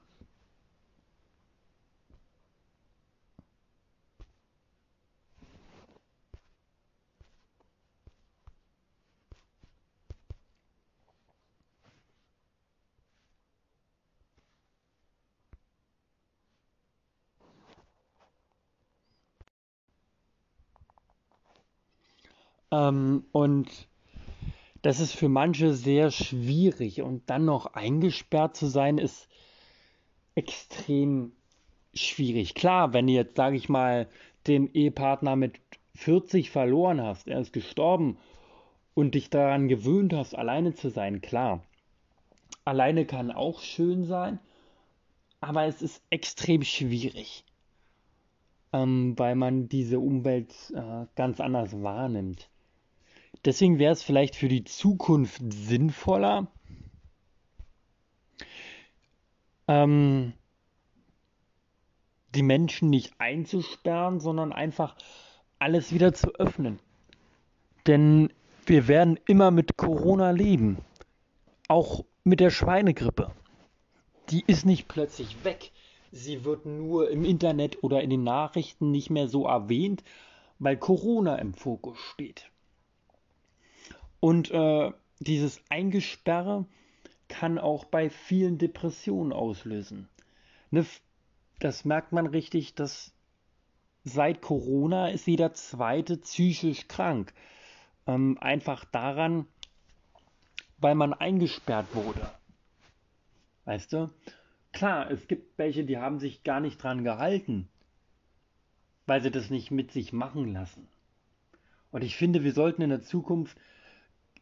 [22.77, 23.89] Ähm, und
[24.83, 27.03] das ist für manche sehr schwierig.
[27.03, 29.29] Und dann noch eingesperrt zu sein, ist
[30.35, 31.33] extrem
[31.95, 32.55] schwierig.
[32.55, 34.09] Klar, wenn du jetzt, sage ich mal,
[34.47, 35.59] den Ehepartner mit
[35.95, 38.19] 40 verloren hast, er ist gestorben
[38.95, 41.63] und dich daran gewöhnt hast, alleine zu sein, klar.
[42.65, 44.39] Alleine kann auch schön sein,
[45.41, 47.45] aber es ist extrem schwierig,
[48.73, 52.51] ähm, weil man diese Umwelt äh, ganz anders wahrnimmt.
[53.45, 56.49] Deswegen wäre es vielleicht für die Zukunft sinnvoller,
[59.69, 60.33] ähm,
[62.35, 64.97] die Menschen nicht einzusperren, sondern einfach
[65.59, 66.79] alles wieder zu öffnen.
[67.87, 68.33] Denn
[68.67, 70.79] wir werden immer mit Corona leben.
[71.69, 73.31] Auch mit der Schweinegrippe.
[74.31, 75.71] Die ist nicht plötzlich weg.
[76.11, 80.03] Sie wird nur im Internet oder in den Nachrichten nicht mehr so erwähnt,
[80.59, 82.51] weil Corona im Fokus steht.
[84.27, 86.67] Und äh, dieses Eingesperre
[87.29, 90.09] kann auch bei vielen Depressionen auslösen.
[90.73, 90.85] Ne,
[91.61, 93.15] das merkt man richtig, dass
[94.03, 97.35] seit Corona ist jeder zweite psychisch krank.
[98.09, 99.47] Ähm, einfach daran,
[100.79, 102.29] weil man eingesperrt wurde.
[103.65, 104.11] Weißt du?
[104.73, 107.69] Klar, es gibt welche, die haben sich gar nicht dran gehalten,
[109.07, 110.89] weil sie das nicht mit sich machen lassen.
[111.93, 113.57] Und ich finde, wir sollten in der Zukunft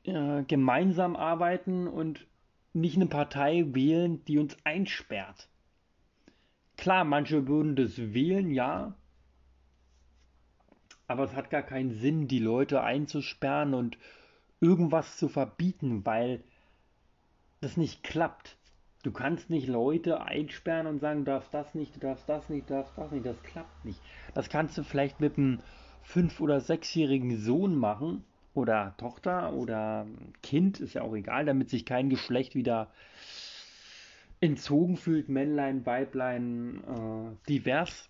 [0.04, 2.26] äh, gemeinsam arbeiten und
[2.72, 5.48] nicht eine Partei wählen, die uns einsperrt.
[6.76, 8.94] Klar, manche würden das wählen, ja.
[11.06, 13.96] Aber es hat gar keinen Sinn, die Leute einzusperren und
[14.60, 16.42] irgendwas zu verbieten, weil
[17.60, 18.56] das nicht klappt.
[19.02, 22.68] Du kannst nicht Leute einsperren und sagen, du darfst das nicht, du darfst das nicht,
[22.68, 23.26] du darfst das nicht.
[23.26, 24.00] Das klappt nicht.
[24.34, 25.60] Das kannst du vielleicht mit einem
[26.02, 30.06] fünf- oder sechsjährigen Sohn machen oder Tochter oder
[30.42, 32.90] Kind, ist ja auch egal, damit sich kein Geschlecht wieder
[34.40, 38.08] entzogen fühlt, Männlein, Weiblein, äh, divers.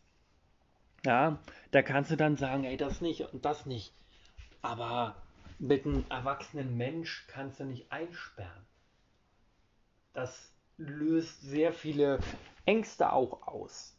[1.05, 1.39] Ja,
[1.71, 3.93] da kannst du dann sagen, ey, das nicht und das nicht.
[4.63, 5.17] Aber
[5.59, 8.67] mit einem erwachsenen Mensch kannst du nicht einsperren.
[10.13, 12.21] Das löst sehr viele
[12.65, 13.97] Ängste auch aus.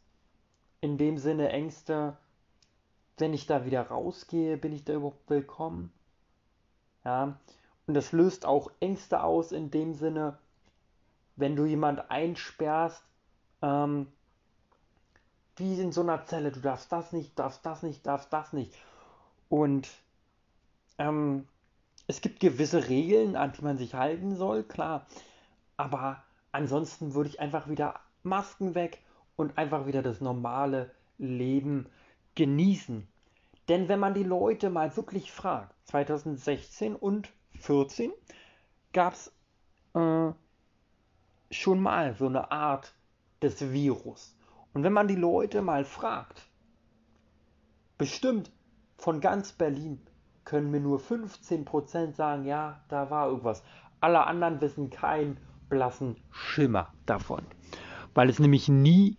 [0.80, 2.16] In dem Sinne Ängste,
[3.18, 5.92] wenn ich da wieder rausgehe, bin ich da überhaupt willkommen?
[7.06, 7.38] Ja,
[7.86, 10.38] und das löst auch Ängste aus in dem Sinne,
[11.36, 13.00] wenn du jemand einsperrst,
[13.62, 14.08] ähm,
[15.54, 18.74] wie in so einer Zelle, du darfst das nicht, darfst das nicht, darfst das nicht.
[19.48, 19.88] Und
[20.98, 21.46] ähm,
[22.08, 25.06] es gibt gewisse Regeln, an die man sich halten soll, klar.
[25.76, 29.00] Aber ansonsten würde ich einfach wieder Masken weg
[29.36, 31.86] und einfach wieder das normale Leben
[32.34, 33.06] genießen.
[33.68, 38.12] Denn wenn man die Leute mal wirklich fragt, 2016 und 2014
[38.92, 39.32] gab es
[39.94, 40.32] äh,
[41.50, 42.94] schon mal so eine Art
[43.42, 44.36] des Virus.
[44.72, 46.48] Und wenn man die Leute mal fragt,
[47.98, 48.50] bestimmt
[48.98, 50.00] von ganz Berlin
[50.44, 53.62] können mir nur 15% sagen, ja, da war irgendwas.
[54.00, 57.42] Alle anderen wissen keinen blassen Schimmer davon,
[58.14, 59.16] weil es nämlich nie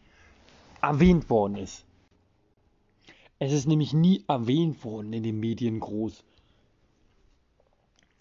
[0.82, 1.87] erwähnt worden ist.
[3.40, 6.24] Es ist nämlich nie erwähnt worden in den Medien groß.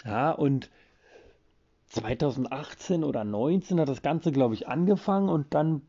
[0.04, 0.70] Ja, und
[1.88, 5.82] 2018 oder 2019 hat das Ganze, glaube ich, angefangen und dann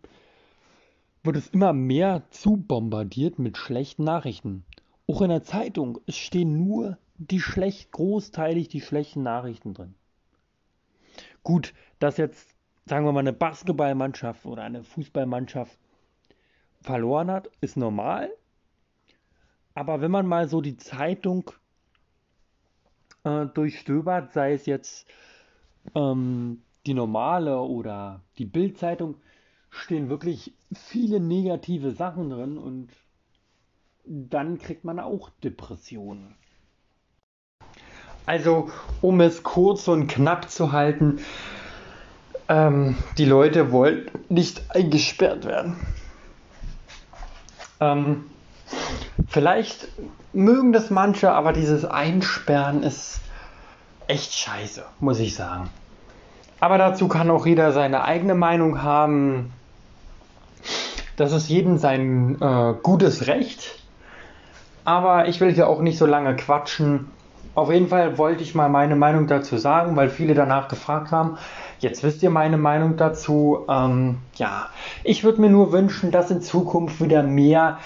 [1.23, 4.63] wird es immer mehr zu bombardiert mit schlechten Nachrichten.
[5.07, 9.95] Auch in der Zeitung, es stehen nur die schlecht, großteilig die schlechten Nachrichten drin.
[11.43, 15.77] Gut, dass jetzt, sagen wir mal, eine Basketballmannschaft oder eine Fußballmannschaft
[16.81, 18.31] verloren hat, ist normal.
[19.77, 21.51] Aber wenn man mal so die Zeitung
[23.23, 25.05] äh, durchstöbert, sei es jetzt
[25.93, 29.17] ähm, die normale oder die Bildzeitung,
[29.69, 32.89] stehen wirklich viele negative Sachen drin und
[34.03, 36.33] dann kriegt man auch Depressionen.
[38.25, 38.71] Also,
[39.03, 41.19] um es kurz und knapp zu halten,
[42.49, 45.77] ähm, die Leute wollen nicht eingesperrt werden.
[47.79, 48.31] Ähm,
[49.27, 49.87] Vielleicht
[50.33, 53.19] mögen das manche, aber dieses Einsperren ist
[54.07, 55.69] echt scheiße, muss ich sagen.
[56.59, 59.53] Aber dazu kann auch jeder seine eigene Meinung haben.
[61.15, 63.79] Das ist jedem sein äh, gutes Recht.
[64.85, 67.11] Aber ich will hier auch nicht so lange quatschen.
[67.55, 71.37] Auf jeden Fall wollte ich mal meine Meinung dazu sagen, weil viele danach gefragt haben.
[71.79, 73.65] Jetzt wisst ihr meine Meinung dazu.
[73.67, 74.67] Ähm, ja,
[75.03, 77.79] ich würde mir nur wünschen, dass in Zukunft wieder mehr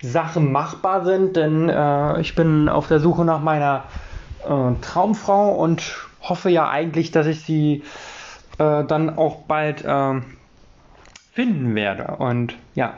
[0.00, 3.84] Sachen machbar sind, denn äh, ich bin auf der Suche nach meiner
[4.44, 7.82] äh, Traumfrau und hoffe ja eigentlich, dass ich sie
[8.58, 10.24] äh, dann auch bald ähm,
[11.32, 12.16] finden werde.
[12.18, 12.94] Und ja,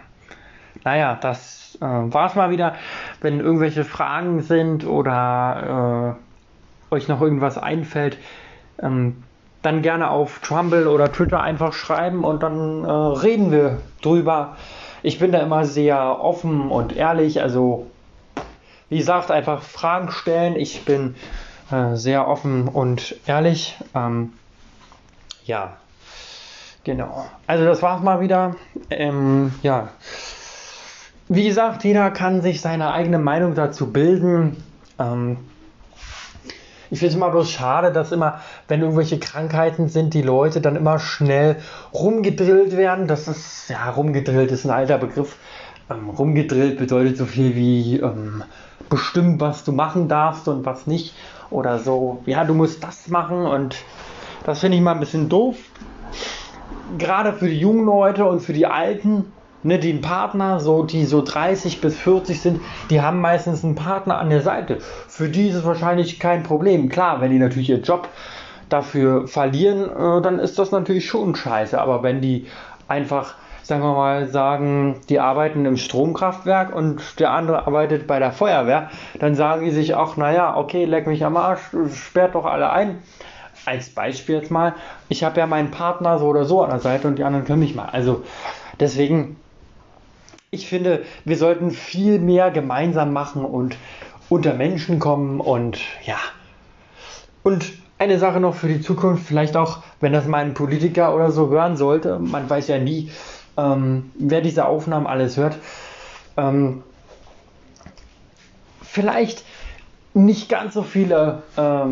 [0.84, 2.74] naja, das äh, war es mal wieder.
[3.20, 6.16] Wenn irgendwelche Fragen sind oder
[6.90, 8.18] äh, euch noch irgendwas einfällt,
[8.82, 9.22] ähm,
[9.62, 14.56] dann gerne auf Trumble oder Twitter einfach schreiben und dann äh, reden wir drüber.
[15.02, 17.40] Ich bin da immer sehr offen und ehrlich.
[17.42, 17.86] Also,
[18.88, 20.56] wie gesagt, einfach Fragen stellen.
[20.56, 21.14] Ich bin
[21.70, 23.76] äh, sehr offen und ehrlich.
[23.94, 24.32] Ähm,
[25.44, 25.76] ja,
[26.84, 27.26] Genau.
[27.46, 28.56] Also das war's mal wieder.
[28.88, 29.88] Ähm, ja.
[31.28, 34.62] Wie gesagt, jeder kann sich seine eigene Meinung dazu bilden.
[34.98, 35.36] Ähm,
[36.90, 40.76] ich finde es immer bloß schade, dass immer, wenn irgendwelche Krankheiten sind, die Leute dann
[40.76, 41.56] immer schnell
[41.94, 43.06] rumgedrillt werden.
[43.06, 45.36] Das ist, ja, rumgedrillt ist ein alter Begriff.
[45.88, 48.42] Ähm, rumgedrillt bedeutet so viel wie ähm,
[48.88, 51.14] bestimmt, was du machen darfst und was nicht.
[51.50, 53.76] Oder so, ja, du musst das machen und
[54.44, 55.56] das finde ich mal ein bisschen doof.
[56.98, 59.32] Gerade für die jungen Leute und für die Alten
[59.62, 64.18] ne, einen Partner, so, die so 30 bis 40 sind, die haben meistens einen Partner
[64.18, 64.78] an der Seite.
[65.08, 66.88] Für die ist es wahrscheinlich kein Problem.
[66.88, 68.08] Klar, wenn die natürlich ihr Job
[68.68, 71.80] dafür verlieren, äh, dann ist das natürlich schon scheiße.
[71.80, 72.46] Aber wenn die
[72.88, 78.32] einfach, sagen wir mal, sagen, die arbeiten im Stromkraftwerk und der andere arbeitet bei der
[78.32, 81.60] Feuerwehr, dann sagen die sich auch, naja, okay, leck mich am Arsch,
[81.94, 82.98] sperrt doch alle ein.
[83.66, 84.74] Als Beispiel jetzt mal,
[85.10, 87.60] ich habe ja meinen Partner so oder so an der Seite und die anderen können
[87.60, 87.90] mich mal.
[87.92, 88.24] Also
[88.80, 89.36] deswegen
[90.52, 93.76] ich finde, wir sollten viel mehr gemeinsam machen und
[94.28, 96.18] unter Menschen kommen und ja.
[97.44, 101.30] Und eine Sache noch für die Zukunft, vielleicht auch, wenn das mal ein Politiker oder
[101.30, 103.12] so hören sollte, man weiß ja nie,
[103.56, 105.56] ähm, wer diese Aufnahmen alles hört.
[106.36, 106.82] Ähm,
[108.82, 109.44] vielleicht
[110.14, 111.84] nicht ganz so viele äh,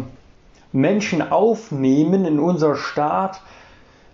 [0.73, 3.41] Menschen aufnehmen in unser Staat,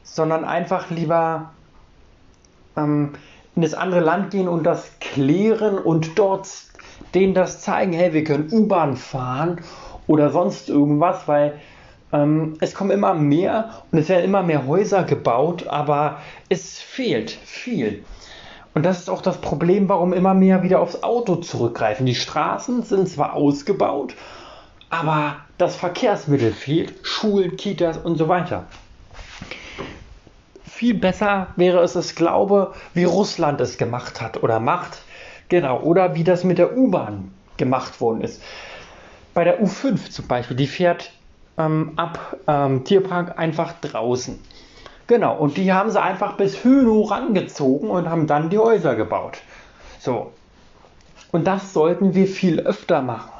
[0.02, 1.52] sondern einfach lieber
[2.76, 3.14] ähm,
[3.56, 6.48] in das andere Land gehen und das klären und dort
[7.14, 9.60] denen das zeigen, hey, wir können U-Bahn fahren
[10.06, 11.60] oder sonst irgendwas, weil
[12.12, 17.30] ähm, es kommen immer mehr und es werden immer mehr Häuser gebaut, aber es fehlt
[17.30, 18.04] viel.
[18.74, 22.06] Und das ist auch das Problem, warum immer mehr wieder aufs Auto zurückgreifen.
[22.06, 24.14] Die Straßen sind zwar ausgebaut,
[24.90, 28.64] aber das Verkehrsmittel fehlt, Schulen, Kitas und so weiter
[30.84, 35.00] viel besser wäre es, ich glaube, wie Russland es gemacht hat oder macht.
[35.48, 38.42] Genau, oder wie das mit der U-Bahn gemacht worden ist.
[39.32, 41.10] Bei der U5 zum Beispiel, die fährt
[41.56, 44.38] ähm, ab ähm, Tierpark einfach draußen.
[45.06, 49.38] Genau, und die haben sie einfach bis Hönow rangezogen und haben dann die Häuser gebaut.
[49.98, 50.32] So.
[51.32, 53.32] Und das sollten wir viel öfter machen.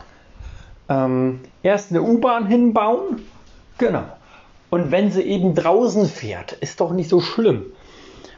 [0.88, 3.20] Ähm, erst eine U-Bahn hinbauen.
[3.76, 4.04] Genau.
[4.70, 7.66] Und wenn sie eben draußen fährt, ist doch nicht so schlimm.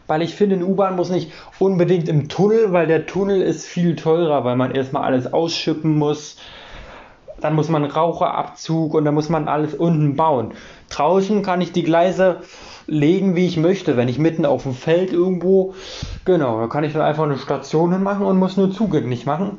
[0.07, 3.97] Weil ich finde, eine U-Bahn muss nicht unbedingt im Tunnel, weil der Tunnel ist viel
[3.97, 6.37] teurer, weil man erstmal alles ausschippen muss.
[7.41, 10.53] Dann muss man Raucherabzug und dann muss man alles unten bauen.
[10.91, 12.41] Draußen kann ich die Gleise
[12.87, 13.97] legen, wie ich möchte.
[13.97, 15.75] Wenn ich mitten auf dem Feld irgendwo,
[16.25, 19.59] genau, da kann ich dann einfach eine Station hinmachen und muss nur zugänglich machen.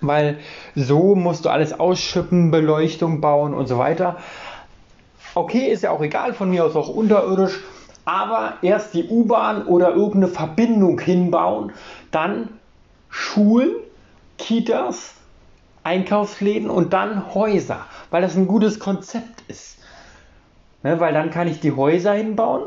[0.00, 0.38] Weil
[0.74, 4.18] so musst du alles ausschippen, Beleuchtung bauen und so weiter.
[5.34, 7.60] Okay, ist ja auch egal, von mir aus auch unterirdisch,
[8.04, 11.72] aber erst die U-Bahn oder irgendeine Verbindung hinbauen,
[12.10, 12.48] dann
[13.08, 13.70] Schulen,
[14.38, 15.14] Kitas,
[15.82, 19.78] Einkaufsläden und dann Häuser, weil das ein gutes Konzept ist.
[20.82, 22.64] Ne, weil dann kann ich die Häuser hinbauen,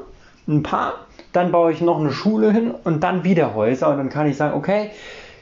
[0.47, 0.93] ein paar,
[1.33, 3.89] dann baue ich noch eine Schule hin und dann wieder Häuser.
[3.89, 4.91] Und dann kann ich sagen, okay,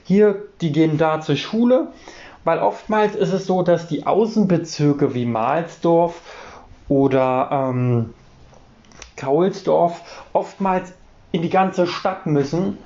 [0.04, 1.88] hier, die gehen da zur Schule,
[2.44, 6.22] weil oftmals ist es so, dass die Außenbezirke wie Mahlsdorf
[6.88, 8.14] oder ähm,
[9.18, 10.94] Kaulsdorf oftmals
[11.32, 12.78] in die ganze Stadt müssen,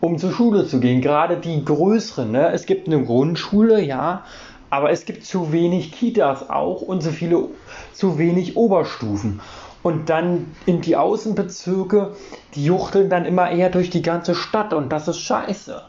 [0.00, 1.00] um zur Schule zu gehen.
[1.00, 2.30] Gerade die größeren.
[2.30, 2.50] Ne?
[2.52, 4.24] Es gibt eine Grundschule, ja,
[4.70, 7.48] aber es gibt zu wenig Kitas auch und so viele,
[7.92, 9.40] zu wenig Oberstufen.
[9.82, 12.14] Und dann in die Außenbezirke,
[12.54, 15.82] die juchteln dann immer eher durch die ganze Stadt und das ist scheiße.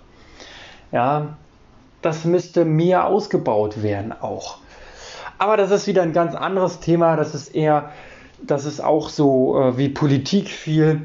[0.91, 1.37] Ja,
[2.01, 4.60] das müsste mehr ausgebaut werden auch.
[5.41, 7.15] Aber das ist wieder ein ganz anderes Thema.
[7.15, 7.89] Das ist eher,
[8.43, 11.01] das ist auch so äh, wie Politik viel.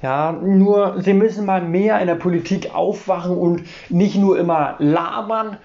[0.00, 5.58] Ja, nur sie müssen mal mehr in der Politik aufwachen und nicht nur immer labern.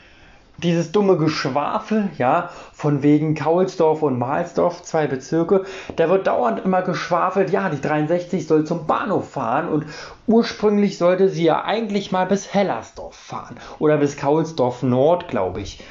[0.58, 5.64] Dieses dumme Geschwafel, ja, von wegen Kaulsdorf und Mahlsdorf, zwei Bezirke,
[5.96, 9.86] da wird dauernd immer geschwafelt, ja, die 63 soll zum Bahnhof fahren und
[10.28, 15.82] ursprünglich sollte sie ja eigentlich mal bis Hellersdorf fahren oder bis Kaulsdorf Nord, glaube ich.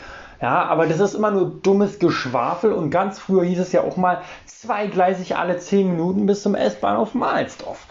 [0.40, 3.98] Ja, aber das ist immer nur dummes Geschwafel und ganz früher hieß es ja auch
[3.98, 7.86] mal zweigleisig alle 10 Minuten bis zum S-Bahnhof Mahlsdorf.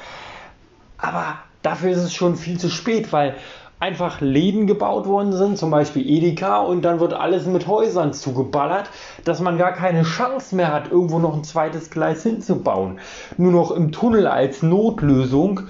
[0.97, 3.35] Aber dafür ist es schon viel zu spät, weil
[3.79, 8.89] einfach Läden gebaut worden sind, zum Beispiel Edeka, und dann wird alles mit Häusern zugeballert,
[9.23, 12.99] dass man gar keine Chance mehr hat, irgendwo noch ein zweites Gleis hinzubauen.
[13.37, 15.61] Nur noch im Tunnel als Notlösung.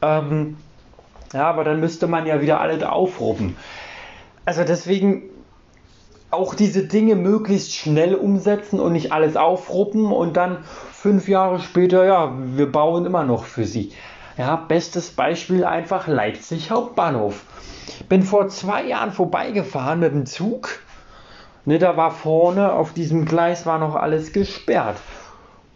[0.00, 0.56] Ähm,
[1.34, 3.56] ja, aber dann müsste man ja wieder alles aufruppen.
[4.44, 5.22] Also deswegen
[6.32, 12.04] auch diese Dinge möglichst schnell umsetzen und nicht alles aufruppen und dann fünf Jahre später,
[12.06, 13.92] ja, wir bauen immer noch für sie.
[14.38, 17.44] Ja, bestes Beispiel einfach Leipzig Hauptbahnhof.
[18.08, 20.80] Bin vor zwei Jahren vorbeigefahren mit dem Zug.
[21.66, 24.96] Ne, da war vorne auf diesem Gleis war noch alles gesperrt.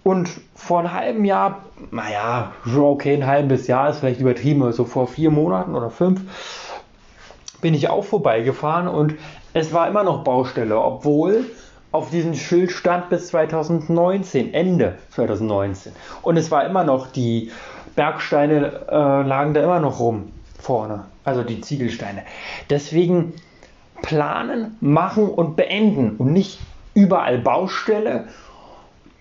[0.05, 5.07] Und vor einem halben Jahr, naja, okay, ein halbes Jahr ist vielleicht übertrieben, also vor
[5.07, 6.23] vier Monaten oder fünf,
[7.61, 9.17] bin ich auch vorbeigefahren und
[9.57, 11.47] es war immer noch Baustelle, obwohl
[11.91, 15.93] auf diesem Schild stand bis 2019, Ende 2019.
[16.21, 17.51] Und es war immer noch, die
[17.95, 20.31] Bergsteine äh, lagen da immer noch rum
[20.61, 22.25] vorne, also die Ziegelsteine.
[22.69, 23.33] Deswegen
[24.03, 26.59] planen, machen und beenden und nicht
[26.93, 28.29] überall Baustelle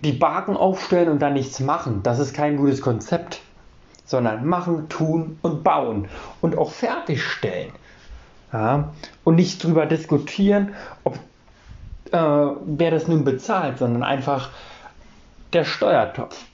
[0.00, 3.40] die Baken aufstellen und dann nichts machen, das ist kein gutes Konzept.
[4.04, 6.08] Sondern machen, tun und bauen
[6.40, 7.72] und auch fertigstellen.
[8.52, 8.92] Ja?
[9.24, 10.74] Und nicht drüber diskutieren,
[11.04, 11.18] ob
[12.12, 14.50] äh, wer das nun bezahlt, sondern einfach
[15.52, 16.44] der Steuertopf.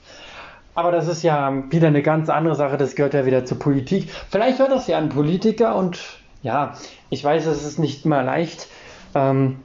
[0.75, 4.09] Aber das ist ja wieder eine ganz andere Sache, das gehört ja wieder zur Politik.
[4.31, 5.99] Vielleicht hört das ja ein Politiker und
[6.41, 6.73] ja,
[7.09, 8.67] ich weiß, es ist nicht immer leicht.
[9.13, 9.59] Ähm,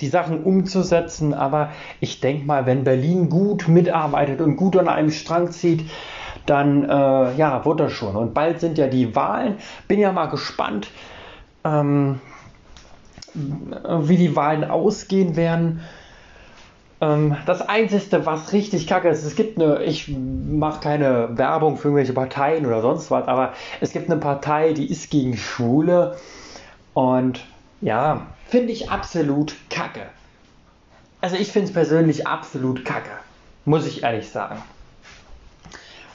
[0.00, 1.34] die Sachen umzusetzen.
[1.34, 5.88] Aber ich denke mal, wenn Berlin gut mitarbeitet und gut an einem Strang zieht,
[6.46, 8.14] dann äh, ja, wird das schon.
[8.14, 9.56] Und bald sind ja die Wahlen.
[9.88, 10.88] Bin ja mal gespannt,
[11.66, 12.20] ähm,
[13.34, 15.80] wie die Wahlen ausgehen werden.
[17.00, 21.88] Ähm, das Einzige, was richtig kacke ist, es gibt eine, ich mache keine Werbung für
[21.88, 26.16] irgendwelche Parteien oder sonst was, aber es gibt eine Partei, die ist gegen Schwule.
[26.94, 27.44] Und
[27.82, 30.06] ja, finde ich absolut kacke.
[31.20, 33.10] Also ich finde es persönlich absolut kacke,
[33.64, 34.62] muss ich ehrlich sagen.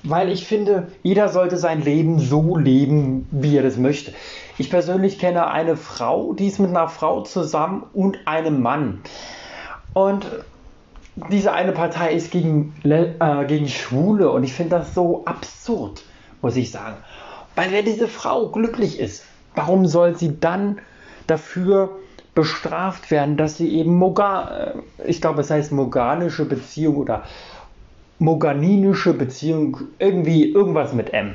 [0.04, 4.14] Weil ich finde, jeder sollte sein Leben so leben, wie er das möchte.
[4.58, 9.02] Ich persönlich kenne eine Frau, die ist mit einer Frau zusammen und einem Mann.
[9.94, 10.26] Und
[11.30, 16.04] diese eine Partei ist gegen, äh, gegen Schwule und ich finde das so absurd,
[16.42, 16.98] muss ich sagen.
[17.56, 19.26] Weil wenn diese Frau glücklich ist,
[19.56, 20.80] warum soll sie dann
[21.28, 21.98] dafür
[22.34, 27.24] bestraft werden, dass sie eben Moga, äh, ich glaube, es heißt moganische Beziehung oder
[28.22, 31.34] moganinische Beziehung, irgendwie irgendwas mit M.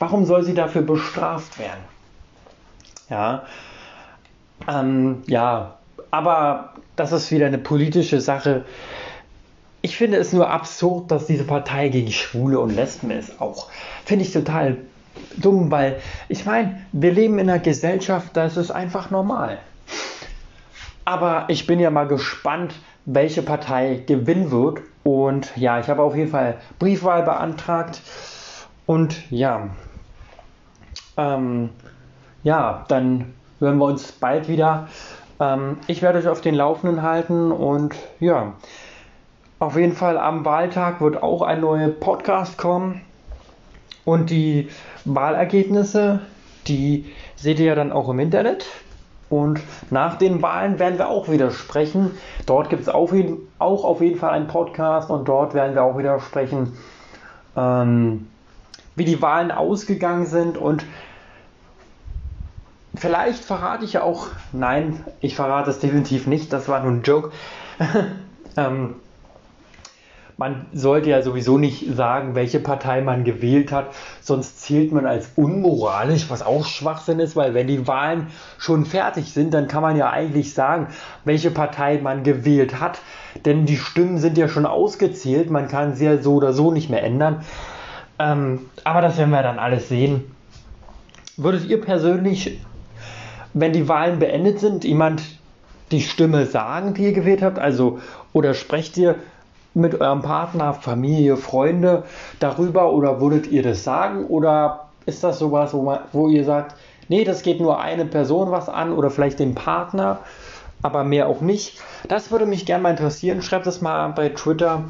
[0.00, 1.80] Warum soll sie dafür bestraft werden?
[3.08, 3.44] Ja,
[4.68, 5.78] ähm, ja,
[6.10, 8.64] aber das ist wieder eine politische Sache.
[9.80, 13.40] Ich finde es nur absurd, dass diese Partei gegen Schwule und Lesben ist.
[13.40, 13.68] Auch
[14.04, 14.78] finde ich total
[15.36, 19.58] dumm, weil ich meine, wir leben in einer Gesellschaft, da ist es einfach normal.
[21.04, 22.74] Aber ich bin ja mal gespannt,
[23.04, 24.80] welche Partei gewinnen wird.
[25.04, 28.00] Und ja, ich habe auf jeden Fall Briefwahl beantragt.
[28.86, 29.68] Und ja,
[31.16, 31.70] ähm,
[32.42, 34.88] ja, dann hören wir uns bald wieder.
[35.40, 38.54] Ähm, ich werde euch auf den Laufenden halten und ja,
[39.58, 43.02] auf jeden Fall am Wahltag wird auch ein neuer Podcast kommen.
[44.04, 44.68] Und die
[45.04, 46.20] Wahlergebnisse,
[46.66, 48.66] die seht ihr ja dann auch im Internet.
[49.30, 49.60] Und
[49.90, 52.12] nach den Wahlen werden wir auch wieder sprechen.
[52.46, 53.12] Dort gibt es auch,
[53.58, 56.76] auch, auf jeden Fall einen Podcast und dort werden wir auch wieder sprechen,
[57.56, 58.28] ähm,
[58.96, 60.56] wie die Wahlen ausgegangen sind.
[60.58, 60.84] Und
[62.94, 67.02] vielleicht verrate ich ja auch, nein, ich verrate es definitiv nicht, das war nur ein
[67.02, 67.32] Joke.
[68.56, 68.96] ähm,
[70.36, 73.86] man sollte ja sowieso nicht sagen, welche Partei man gewählt hat,
[74.20, 78.28] sonst zählt man als unmoralisch, was auch Schwachsinn ist, weil wenn die Wahlen
[78.58, 80.88] schon fertig sind, dann kann man ja eigentlich sagen,
[81.24, 83.00] welche Partei man gewählt hat,
[83.44, 86.90] denn die Stimmen sind ja schon ausgezählt, man kann sie ja so oder so nicht
[86.90, 87.44] mehr ändern.
[88.18, 90.24] Ähm, aber das werden wir dann alles sehen.
[91.36, 92.60] Würdet ihr persönlich,
[93.52, 95.22] wenn die Wahlen beendet sind, jemand
[95.90, 97.58] die Stimme sagen, die ihr gewählt habt?
[97.58, 98.00] Also,
[98.32, 99.16] oder sprecht ihr
[99.74, 102.04] mit eurem Partner, Familie, Freunde
[102.38, 104.26] darüber oder würdet ihr das sagen?
[104.26, 106.76] Oder ist das sowas, wo, man, wo ihr sagt,
[107.08, 110.20] nee, das geht nur eine Person was an oder vielleicht den Partner,
[110.82, 111.82] aber mehr auch nicht?
[112.08, 113.42] Das würde mich gerne mal interessieren.
[113.42, 114.84] Schreibt es mal bei Twitter.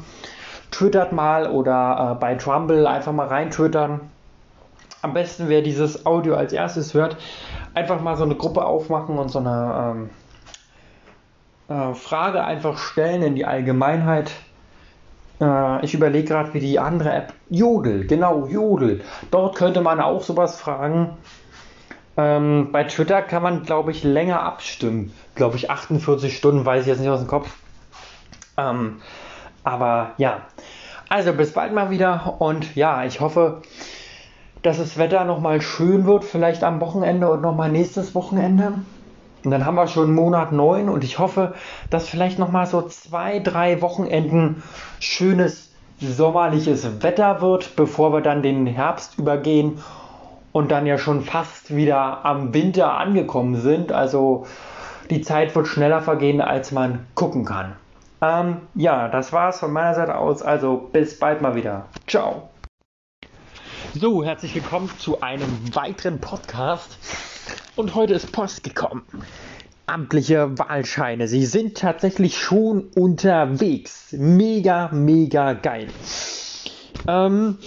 [0.71, 4.01] Twittert mal oder äh, bei Trumble einfach mal rein twittern.
[5.01, 7.17] Am besten, wer dieses Audio als erstes hört,
[7.73, 10.09] einfach mal so eine Gruppe aufmachen und so eine
[11.69, 14.31] ähm, äh, Frage einfach stellen in die Allgemeinheit
[15.41, 17.33] äh, ich überlege gerade, wie die andere App.
[17.49, 19.01] Jodel, genau, Jodel.
[19.31, 21.17] Dort könnte man auch sowas fragen.
[22.17, 25.13] Ähm, bei Twitter kann man, glaube ich, länger abstimmen.
[25.35, 27.49] Glaube ich, 48 Stunden, weiß ich jetzt nicht aus dem Kopf.
[28.57, 29.01] Ähm,
[29.63, 30.41] aber ja.
[31.09, 33.61] Also bis bald mal wieder und ja, ich hoffe,
[34.63, 38.73] dass das Wetter nochmal schön wird, vielleicht am Wochenende und nochmal nächstes Wochenende.
[39.45, 41.53] Und dann haben wir schon Monat 9 und ich hoffe,
[41.89, 44.63] dass vielleicht nochmal so zwei, drei Wochenenden
[44.99, 49.79] schönes sommerliches Wetter wird, bevor wir dann den Herbst übergehen
[50.51, 53.91] und dann ja schon fast wieder am Winter angekommen sind.
[53.91, 54.45] Also
[55.09, 57.73] die Zeit wird schneller vergehen, als man gucken kann.
[58.21, 60.41] Ähm, ja, das war's von meiner Seite aus.
[60.41, 61.85] Also bis bald mal wieder.
[62.07, 62.49] Ciao.
[63.97, 66.97] So, herzlich willkommen zu einem weiteren Podcast.
[67.77, 69.03] Und heute ist Post gekommen.
[69.85, 71.29] Amtliche Wahlscheine.
[71.29, 74.11] Sie sind tatsächlich schon unterwegs.
[74.11, 75.87] Mega, mega geil.
[77.07, 77.57] Ähm,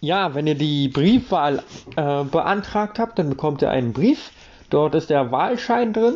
[0.00, 1.64] ja, wenn ihr die Briefwahl
[1.96, 4.30] äh, beantragt habt, dann bekommt ihr einen Brief.
[4.68, 6.14] Dort ist der Wahlschein drin,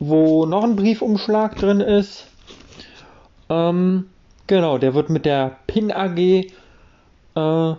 [0.00, 2.26] wo noch ein Briefumschlag drin ist.
[3.48, 4.10] Ähm,
[4.48, 6.50] genau, der wird mit der PIN AG
[7.36, 7.76] äh,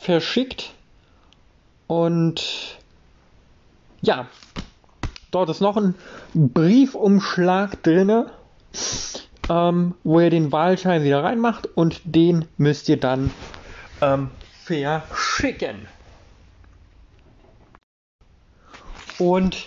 [0.00, 0.72] verschickt.
[1.86, 2.78] Und
[4.00, 4.26] ja,
[5.30, 5.94] dort ist noch ein
[6.34, 8.24] Briefumschlag drin,
[9.48, 13.30] ähm, wo ihr den Wahlschein wieder reinmacht und den müsst ihr dann
[14.00, 14.30] ähm,
[14.64, 15.88] verschicken.
[19.18, 19.66] Und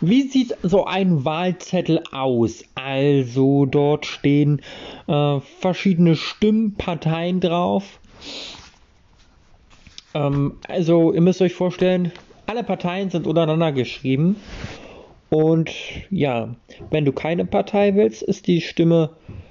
[0.00, 2.62] wie sieht so ein Wahlzettel aus?
[2.76, 4.62] Also dort stehen
[5.08, 7.98] äh, verschiedene Stimmparteien drauf.
[10.18, 12.12] Ähm, also ihr müsst euch vorstellen,
[12.46, 14.36] alle Parteien sind untereinander geschrieben.
[15.30, 15.70] Und
[16.10, 16.54] ja,
[16.90, 19.10] wenn du keine Partei willst, ist die Stimme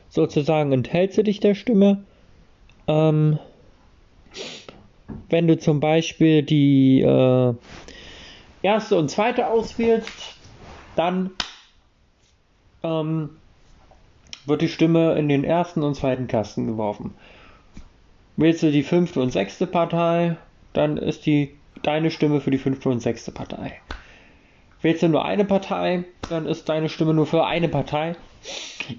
[0.10, 2.04] sozusagen, enthältst du dich der Stimme.
[2.88, 3.40] Ähm,
[5.30, 7.54] wenn du zum Beispiel die äh,
[8.62, 10.36] erste und zweite auswählst,
[10.96, 11.32] dann
[12.84, 13.30] ähm,
[14.46, 17.14] wird die Stimme in den ersten und zweiten Kasten geworfen.
[18.38, 20.38] Wählst du die fünfte und sechste Partei,
[20.78, 23.82] dann ist die deine Stimme für die fünfte und sechste Partei.
[24.82, 28.16] Wählst du nur eine Partei, dann ist deine Stimme nur für eine Partei.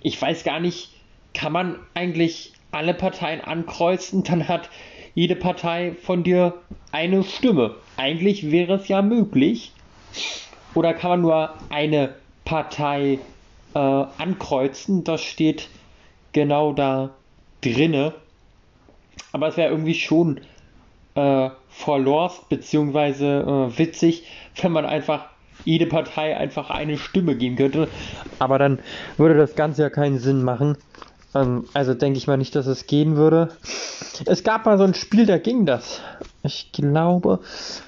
[0.03, 0.91] Ich weiß gar nicht,
[1.35, 4.71] kann man eigentlich alle Parteien ankreuzen, dann hat
[5.15, 6.55] jede Partei von dir
[6.91, 7.77] eine Stimme.
[7.97, 9.73] Eigentlich wäre es ja möglich.
[10.75, 12.15] Oder kann man nur eine
[12.45, 13.21] Partei
[13.75, 15.05] äh, ankreuzen?
[15.05, 15.69] Das steht
[16.33, 17.11] genau da
[17.61, 18.15] drinne.
[19.33, 20.41] Aber es wäre irgendwie schon
[21.15, 24.25] äh, verlost beziehungsweise äh, witzig,
[24.61, 25.27] wenn man einfach
[25.65, 27.89] jede Partei einfach eine Stimme geben könnte.
[28.39, 28.81] Aber dann
[29.17, 30.77] würde das Ganze ja keinen Sinn machen.
[31.35, 33.51] Ähm, also denke ich mal nicht, dass es gehen würde.
[34.27, 36.01] Es gab mal so ein Spiel, da ging das.
[36.43, 37.41] Ich glaube,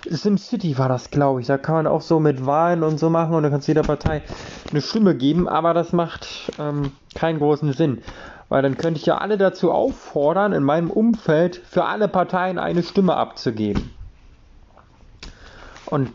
[0.08, 1.46] SimCity war das, glaube ich.
[1.46, 4.22] Da kann man auch so mit Wahlen und so machen und da kannst jeder Partei
[4.70, 8.02] eine Stimme geben, aber das macht ähm, keinen großen Sinn.
[8.50, 12.82] Weil dann könnte ich ja alle dazu auffordern, in meinem Umfeld für alle Parteien eine
[12.82, 13.90] Stimme abzugeben.
[15.86, 16.12] Und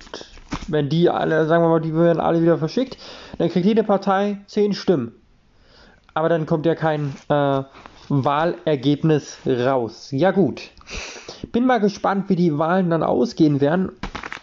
[0.67, 2.97] wenn die alle, sagen wir mal, die werden alle wieder verschickt,
[3.39, 5.13] dann kriegt jede Partei 10 Stimmen
[6.15, 7.63] aber dann kommt ja kein äh,
[8.09, 10.09] Wahlergebnis raus.
[10.11, 10.71] Ja gut.
[11.51, 13.91] Bin mal gespannt, wie die Wahlen dann ausgehen werden.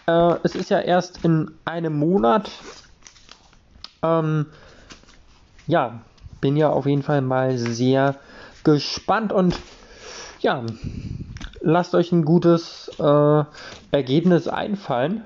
[0.07, 2.51] Äh, es ist ja erst in einem Monat.
[4.03, 4.45] Ähm,
[5.65, 6.01] ja,
[6.43, 8.15] bin ja auf jeden Fall mal sehr
[8.65, 9.57] gespannt und
[10.41, 10.61] ja,
[11.61, 13.43] lasst euch ein gutes äh,
[13.91, 15.23] Ergebnis einfallen.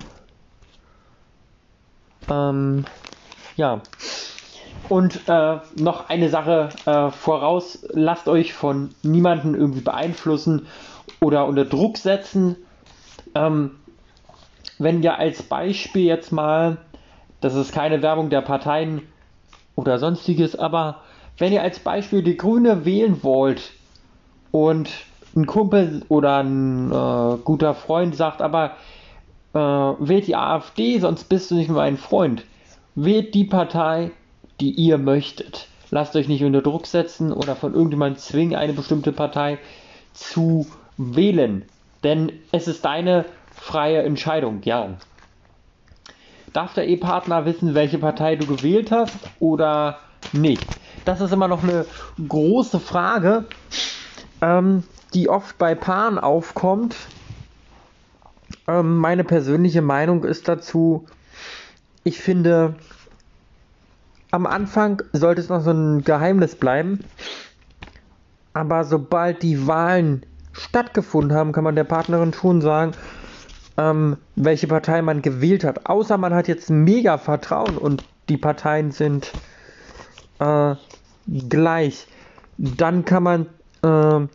[2.30, 2.84] Ähm,
[3.56, 3.80] ja.
[4.88, 10.68] Und äh, noch eine Sache äh, voraus, lasst euch von niemandem irgendwie beeinflussen
[11.20, 12.54] oder unter Druck setzen.
[13.34, 13.72] Ähm,
[14.78, 16.76] wenn ihr als Beispiel jetzt mal,
[17.40, 19.02] das ist keine Werbung der Parteien
[19.74, 21.02] oder sonstiges, aber
[21.38, 23.72] wenn ihr als Beispiel die Grüne wählen wollt
[24.50, 24.90] und
[25.36, 28.72] ein Kumpel oder ein äh, guter Freund sagt, aber
[29.54, 32.44] äh, wählt die AfD, sonst bist du nicht mehr ein Freund.
[32.94, 34.10] Wählt die Partei,
[34.60, 35.68] die ihr möchtet.
[35.90, 39.58] Lasst euch nicht unter Druck setzen oder von irgendjemandem zwingen, eine bestimmte Partei
[40.12, 40.66] zu
[40.96, 41.64] wählen.
[42.04, 44.90] Denn es ist deine freie Entscheidung, ja.
[46.52, 49.98] Darf der Ehepartner wissen, welche Partei du gewählt hast oder
[50.32, 50.66] nicht?
[51.08, 51.86] Das ist immer noch eine
[52.28, 53.46] große Frage,
[54.42, 54.84] ähm,
[55.14, 56.96] die oft bei Paaren aufkommt.
[58.66, 61.06] Ähm, meine persönliche Meinung ist dazu,
[62.04, 62.74] ich finde,
[64.32, 67.02] am Anfang sollte es noch so ein Geheimnis bleiben.
[68.52, 72.92] Aber sobald die Wahlen stattgefunden haben, kann man der Partnerin schon sagen,
[73.78, 75.86] ähm, welche Partei man gewählt hat.
[75.86, 79.32] Außer man hat jetzt mega Vertrauen und die Parteien sind
[80.38, 80.74] äh,
[81.48, 82.06] gleich.
[82.56, 83.46] Dann kann man
[83.82, 84.26] äh,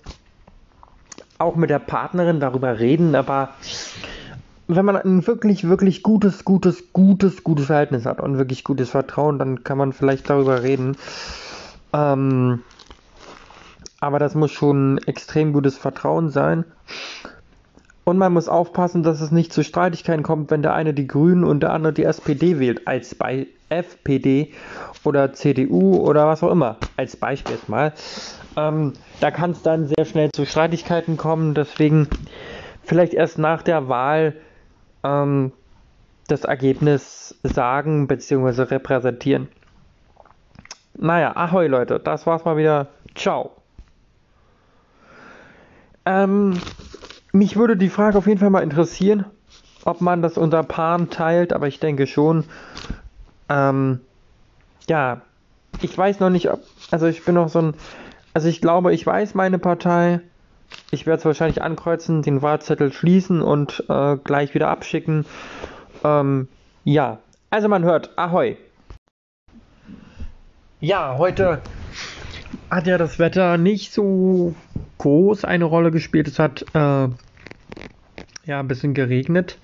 [1.39, 3.49] auch mit der Partnerin darüber reden, aber
[4.67, 9.39] wenn man ein wirklich, wirklich gutes, gutes, gutes, gutes Verhältnis hat und wirklich gutes Vertrauen,
[9.39, 10.95] dann kann man vielleicht darüber reden.
[11.91, 12.63] Ähm,
[13.99, 16.65] aber das muss schon extrem gutes Vertrauen sein.
[18.05, 21.43] Und man muss aufpassen, dass es nicht zu Streitigkeiten kommt, wenn der eine die Grünen
[21.43, 24.53] und der andere die SPD wählt, als bei FPD
[25.03, 27.93] oder CDU oder was auch immer, als Beispiel mal.
[28.57, 32.07] Ähm, da kann es dann sehr schnell zu Streitigkeiten kommen, deswegen
[32.83, 34.35] vielleicht erst nach der Wahl
[35.03, 35.53] ähm,
[36.27, 38.63] das Ergebnis sagen bzw.
[38.63, 39.47] repräsentieren.
[40.95, 42.87] Naja, ahoi Leute, das war's mal wieder.
[43.15, 43.51] Ciao.
[46.05, 46.59] Ähm,
[47.33, 49.25] mich würde die Frage auf jeden Fall mal interessieren,
[49.83, 52.45] ob man das unter Paaren teilt, aber ich denke schon.
[53.49, 53.99] Ähm,
[54.87, 55.21] ja,
[55.81, 56.61] ich weiß noch nicht, ob.
[56.91, 57.73] Also ich bin noch so ein.
[58.33, 60.21] Also ich glaube, ich weiß meine Partei.
[60.91, 65.25] Ich werde es wahrscheinlich ankreuzen, den Wahlzettel schließen und äh, gleich wieder abschicken.
[66.03, 66.47] Ähm,
[66.83, 67.19] ja,
[67.49, 68.57] also man hört, ahoi.
[70.79, 71.61] Ja, heute
[72.75, 74.55] hat ja das Wetter nicht so
[74.97, 76.27] groß eine Rolle gespielt.
[76.27, 77.07] Es hat äh,
[78.45, 79.57] ja ein bisschen geregnet.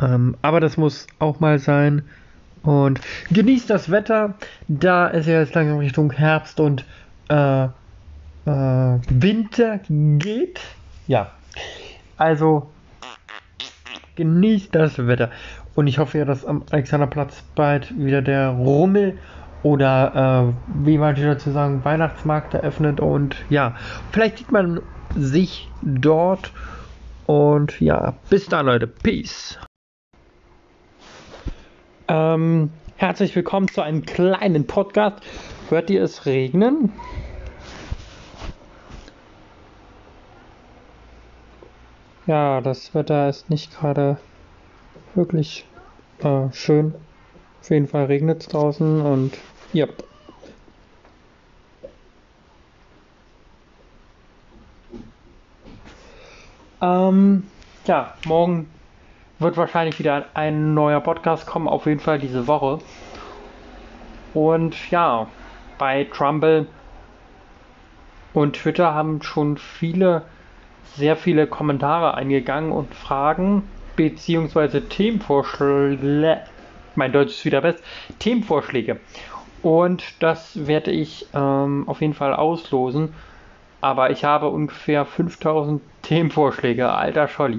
[0.00, 2.02] Ähm, aber das muss auch mal sein.
[2.62, 4.34] Und genießt das Wetter,
[4.68, 6.84] da es ja jetzt langsam Richtung Herbst und
[7.28, 7.68] äh, äh,
[8.44, 10.60] Winter geht.
[11.06, 11.30] Ja,
[12.16, 12.68] also
[14.16, 15.30] genießt das Wetter.
[15.74, 19.18] Und ich hoffe ja, dass am Alexanderplatz bald wieder der Rummel
[19.66, 23.74] oder äh, wie manche dazu sagen, Weihnachtsmarkt eröffnet und ja,
[24.12, 24.80] vielleicht sieht man
[25.16, 26.52] sich dort
[27.26, 29.58] und ja, bis dann Leute, Peace.
[32.06, 35.18] Ähm, herzlich willkommen zu einem kleinen Podcast.
[35.68, 36.92] Hört ihr es regnen?
[42.28, 44.18] Ja, das Wetter ist nicht gerade
[45.16, 45.66] wirklich
[46.20, 46.94] äh, schön.
[47.62, 49.36] Auf jeden Fall regnet es draußen und
[49.72, 49.86] ja.
[56.80, 57.44] Ähm,
[57.86, 58.68] ja, morgen
[59.38, 62.78] wird wahrscheinlich wieder ein neuer Podcast kommen, auf jeden Fall diese Woche.
[64.34, 65.26] Und ja,
[65.78, 66.66] bei Trumble
[68.34, 70.22] und Twitter haben schon viele,
[70.94, 76.42] sehr viele Kommentare eingegangen und Fragen beziehungsweise Themenvorschläge
[76.96, 77.82] mein Deutsch ist wieder best,
[78.18, 79.00] Themenvorschläge.
[79.66, 83.12] Und das werde ich ähm, auf jeden Fall auslosen.
[83.80, 87.58] Aber ich habe ungefähr 5000 Themenvorschläge, alter Scholli.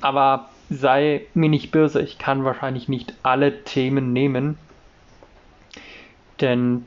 [0.00, 4.56] Aber sei mir nicht böse, ich kann wahrscheinlich nicht alle Themen nehmen.
[6.40, 6.86] Denn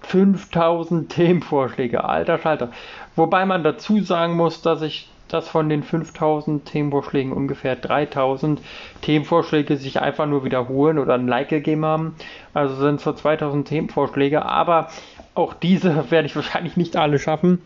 [0.00, 2.72] 5000 Themenvorschläge, alter Schalter.
[3.14, 8.60] Wobei man dazu sagen muss, dass ich dass von den 5000 Themenvorschlägen ungefähr 3000
[9.00, 12.16] Themenvorschläge sich einfach nur wiederholen oder ein Like gegeben haben.
[12.54, 14.88] Also sind es so 2000 Themenvorschläge, aber
[15.34, 17.62] auch diese werde ich wahrscheinlich nicht alle schaffen.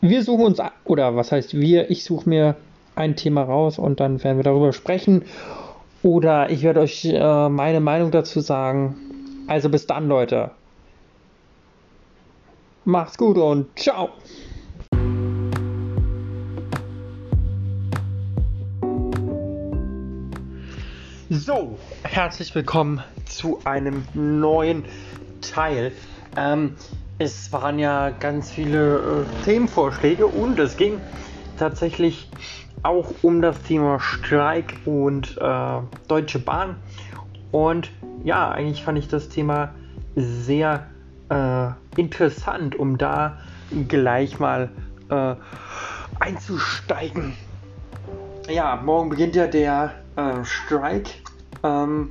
[0.00, 2.56] Wir suchen uns, oder was heißt wir, ich suche mir
[2.94, 5.24] ein Thema raus und dann werden wir darüber sprechen.
[6.02, 8.96] Oder ich werde euch äh, meine Meinung dazu sagen.
[9.46, 10.50] Also bis dann, Leute.
[12.84, 14.10] Macht's gut und ciao.
[21.34, 24.84] So, herzlich willkommen zu einem neuen
[25.40, 25.92] Teil.
[26.36, 26.76] Ähm,
[27.18, 31.00] es waren ja ganz viele äh, Themenvorschläge und es ging
[31.58, 32.28] tatsächlich
[32.82, 36.76] auch um das Thema Streik und äh, Deutsche Bahn.
[37.50, 37.90] Und
[38.24, 39.74] ja, eigentlich fand ich das Thema
[40.14, 40.86] sehr
[41.30, 41.68] äh,
[41.98, 43.38] interessant, um da
[43.88, 44.68] gleich mal
[45.08, 45.34] äh,
[46.20, 47.38] einzusteigen.
[48.50, 51.10] Ja, morgen beginnt ja der äh, Strike.
[51.62, 52.10] Ähm,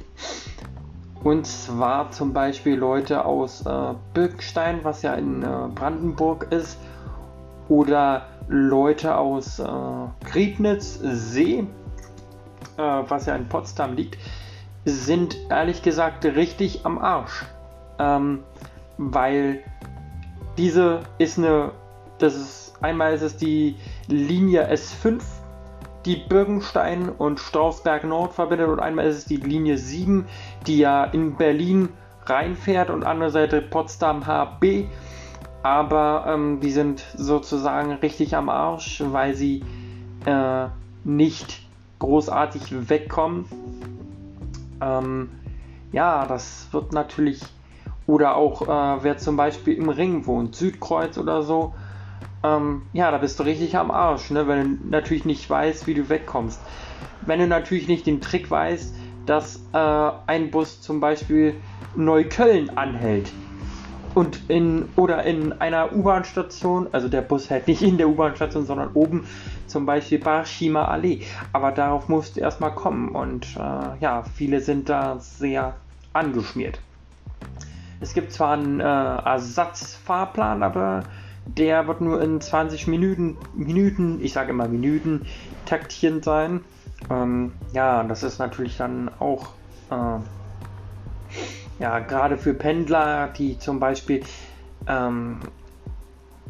[1.23, 6.79] und zwar zum Beispiel Leute aus äh, Birkenstein, was ja in äh, Brandenburg ist,
[7.69, 9.65] oder Leute aus äh,
[10.25, 11.59] Griebnitz See,
[12.77, 14.17] äh, was ja in Potsdam liegt,
[14.85, 17.45] sind ehrlich gesagt richtig am Arsch.
[17.99, 18.39] Ähm,
[18.97, 19.63] weil
[20.57, 21.71] diese ist eine,
[22.17, 23.75] das ist einmal ist es die
[24.07, 25.21] Linie S5
[26.05, 30.25] die Birkenstein und Strausberg Nord verbindet und einmal ist es die Linie 7,
[30.65, 31.89] die ja in Berlin
[32.25, 34.85] reinfährt und andererseits Potsdam HB.
[35.63, 39.63] Aber ähm, die sind sozusagen richtig am Arsch, weil sie
[40.25, 40.67] äh,
[41.03, 41.61] nicht
[41.99, 43.45] großartig wegkommen.
[44.81, 45.29] Ähm,
[45.91, 47.41] ja, das wird natürlich.
[48.07, 51.75] Oder auch, äh, wer zum Beispiel im Ring wohnt, Südkreuz oder so,
[52.43, 54.47] ähm, ja, da bist du richtig am Arsch, ne?
[54.47, 56.59] wenn du natürlich nicht weißt, wie du wegkommst.
[57.21, 61.55] wenn du natürlich nicht den Trick weißt, dass äh, ein Bus zum Beispiel
[61.95, 63.31] Neukölln anhält
[64.13, 68.91] und in oder in einer U-Bahn-Station, also der Bus hält nicht in der U-Bahn-Station, sondern
[68.93, 69.27] oben
[69.67, 71.21] zum Beispiel Barshima Allee.
[71.53, 75.75] Aber darauf musst du erstmal kommen und äh, ja, viele sind da sehr
[76.13, 76.79] angeschmiert.
[77.99, 81.03] Es gibt zwar einen äh, Ersatzfahrplan, aber
[81.45, 85.25] der wird nur in 20 Minuten, Minuten, ich sage immer Minuten,
[85.65, 86.61] taktierend sein.
[87.09, 89.49] Ähm, ja, das ist natürlich dann auch
[89.89, 90.19] äh,
[91.79, 94.21] ja, gerade für Pendler, die zum Beispiel,
[94.87, 95.39] ähm,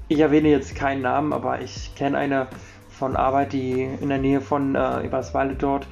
[0.10, 2.48] ich erwähne jetzt keinen Namen, aber ich kenne eine
[2.90, 5.88] von Arbeit, die in der Nähe von äh, Eberswalde dort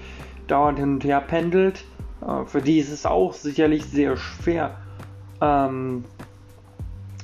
[0.48, 1.86] dauernd hin und her pendelt.
[2.22, 4.76] Äh, für die ist es auch sicherlich sehr schwer.
[5.40, 6.04] Ähm,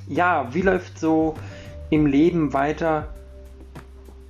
[0.07, 1.36] ja, wie läuft so
[1.89, 3.07] im Leben weiter?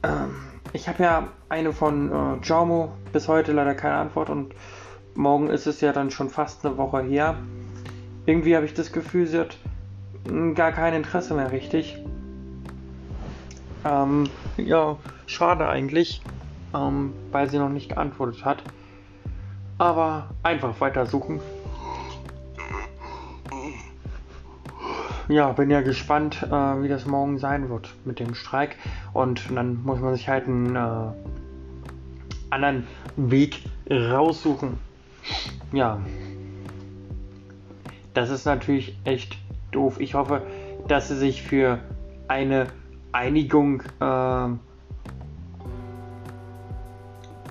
[0.03, 0.35] Ähm,
[0.73, 4.53] ich habe ja eine von äh, Jaumo bis heute leider keine Antwort und
[5.15, 7.35] morgen ist es ja dann schon fast eine Woche her
[8.25, 9.57] irgendwie habe ich das Gefühl, sie hat
[10.27, 11.97] hm, gar kein Interesse mehr richtig.
[13.83, 14.97] Ähm, ja,
[15.27, 16.21] schade eigentlich,
[16.73, 18.63] ähm, weil sie noch nicht geantwortet hat.
[19.77, 21.39] Aber einfach weitersuchen.
[25.27, 28.77] Ja, bin ja gespannt, äh, wie das morgen sein wird mit dem Streik.
[29.13, 31.11] Und dann muss man sich halt einen äh,
[32.51, 34.77] anderen Weg raussuchen.
[35.71, 35.99] Ja,
[38.13, 39.37] das ist natürlich echt
[39.71, 39.99] doof.
[39.99, 40.43] Ich hoffe,
[40.87, 41.79] dass sie sich für
[42.27, 42.67] eine
[43.11, 44.45] Einigung äh,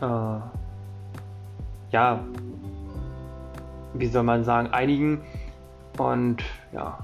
[0.01, 0.41] äh,
[1.91, 2.21] ja,
[3.95, 5.21] wie soll man sagen, einigen.
[5.99, 6.99] Und ja,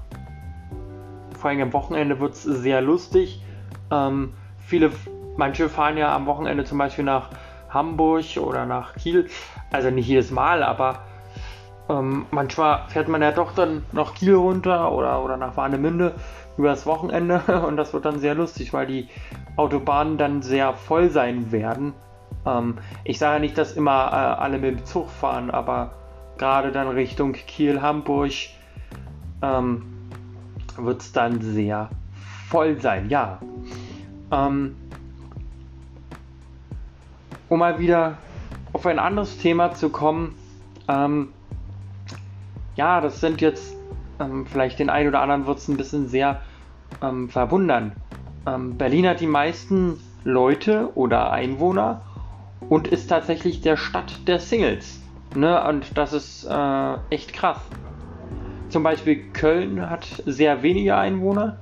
[1.41, 3.41] vor allem am Wochenende wird es sehr lustig.
[3.91, 4.91] Ähm, viele,
[5.35, 7.29] manche fahren ja am Wochenende zum Beispiel nach
[7.69, 9.27] Hamburg oder nach Kiel.
[9.71, 10.99] Also nicht jedes Mal, aber
[11.89, 16.13] ähm, manchmal fährt man ja doch dann nach Kiel runter oder, oder nach Warnemünde
[16.57, 19.09] übers Wochenende und das wird dann sehr lustig, weil die
[19.55, 21.93] Autobahnen dann sehr voll sein werden.
[22.45, 25.91] Ähm, ich sage nicht, dass immer äh, alle mit dem Zug fahren, aber
[26.37, 28.31] gerade dann Richtung Kiel, Hamburg
[29.41, 30.00] ähm,
[30.77, 31.89] wird es dann sehr
[32.49, 33.39] voll sein, ja.
[34.31, 34.75] Ähm,
[37.49, 38.17] um mal wieder
[38.73, 40.35] auf ein anderes Thema zu kommen,
[40.87, 41.29] ähm,
[42.75, 43.75] ja, das sind jetzt
[44.19, 46.41] ähm, vielleicht den einen oder anderen wird es ein bisschen sehr
[47.01, 47.93] ähm, verwundern.
[48.45, 52.01] Ähm, Berlin hat die meisten Leute oder Einwohner
[52.69, 55.01] und ist tatsächlich der Stadt der Singles.
[55.35, 55.63] Ne?
[55.67, 57.59] Und das ist äh, echt krass.
[58.71, 61.57] Zum Beispiel Köln hat sehr wenige Einwohner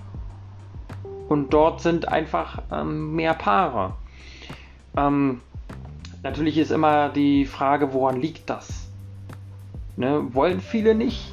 [1.28, 3.96] und dort sind einfach ähm, mehr Paare.
[4.96, 5.42] Ähm,
[6.22, 8.92] natürlich ist immer die Frage, woran liegt das?
[9.98, 10.24] Ne?
[10.36, 11.32] Wollen viele nicht?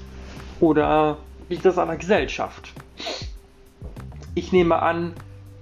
[0.60, 1.18] Oder
[1.50, 2.72] liegt das an der Gesellschaft?
[4.34, 5.12] Ich nehme an,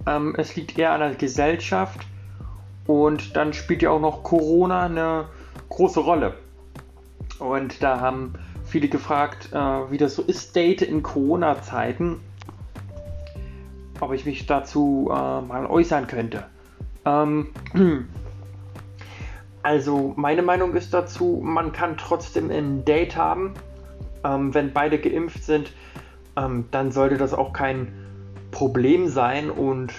[0.07, 1.99] ähm, es liegt eher an der Gesellschaft
[2.87, 5.25] und dann spielt ja auch noch Corona eine
[5.67, 6.35] große Rolle.
[7.39, 8.35] Und da haben
[8.75, 12.19] viele gefragt, äh, wie das so ist, Date in Corona-Zeiten.
[14.01, 16.43] Ob ich mich dazu äh, mal äußern könnte.
[17.05, 17.47] Ähm,
[19.63, 23.53] Also meine Meinung ist dazu, man kann trotzdem ein Date haben.
[24.23, 25.71] Ähm, wenn beide geimpft sind,
[26.35, 27.91] ähm, dann sollte das auch kein
[28.51, 29.93] Problem sein und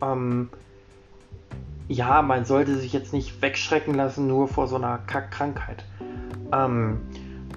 [0.00, 0.48] ähm,
[1.88, 5.84] ja, man sollte sich jetzt nicht wegschrecken lassen nur vor so einer Kackkrankheit.
[6.52, 7.00] Ähm,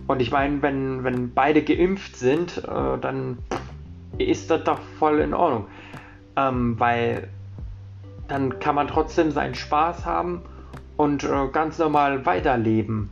[0.07, 3.37] und ich meine, wenn, wenn beide geimpft sind, äh, dann
[4.17, 5.65] ist das doch voll in Ordnung.
[6.35, 7.29] Ähm, weil
[8.27, 10.41] dann kann man trotzdem seinen Spaß haben
[10.97, 13.09] und äh, ganz normal weiterleben.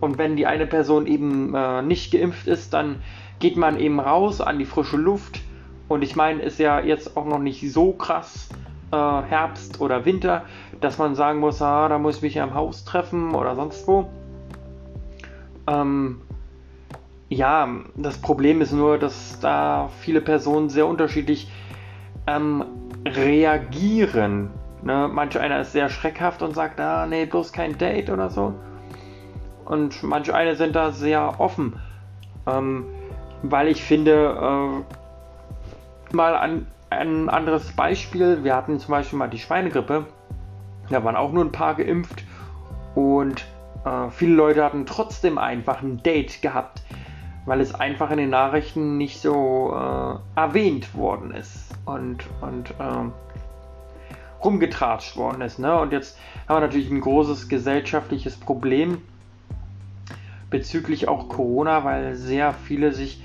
[0.00, 2.96] Und wenn die eine Person eben äh, nicht geimpft ist, dann
[3.38, 5.40] geht man eben raus an die frische Luft.
[5.88, 8.48] Und ich meine, ist ja jetzt auch noch nicht so krass
[8.92, 10.44] äh, Herbst oder Winter,
[10.80, 13.86] dass man sagen muss, ah, da muss ich mich ja im Haus treffen oder sonst
[13.86, 14.08] wo.
[15.70, 16.20] Ähm,
[17.28, 21.50] ja, das Problem ist nur, dass da viele Personen sehr unterschiedlich
[22.26, 22.64] ähm,
[23.06, 24.50] reagieren.
[24.82, 25.08] Ne?
[25.12, 28.54] Manch einer ist sehr schreckhaft und sagt, ah, nee, bloß kein Date oder so.
[29.64, 31.78] Und manche eine sind da sehr offen.
[32.46, 32.86] Ähm,
[33.42, 34.82] weil ich finde,
[36.10, 40.06] äh, mal ein, ein anderes Beispiel, wir hatten zum Beispiel mal die Schweinegrippe,
[40.90, 42.24] da waren auch nur ein paar geimpft
[42.96, 43.46] und
[43.84, 46.82] äh, viele Leute hatten trotzdem einfach ein Date gehabt,
[47.46, 51.70] weil es einfach in den Nachrichten nicht so äh, erwähnt worden ist.
[51.86, 53.12] Und, und ähm,
[54.44, 55.58] rumgetratscht worden ist.
[55.58, 55.78] Ne?
[55.78, 56.18] Und jetzt
[56.48, 58.98] haben wir natürlich ein großes gesellschaftliches Problem
[60.50, 63.22] bezüglich auch Corona, weil sehr viele sich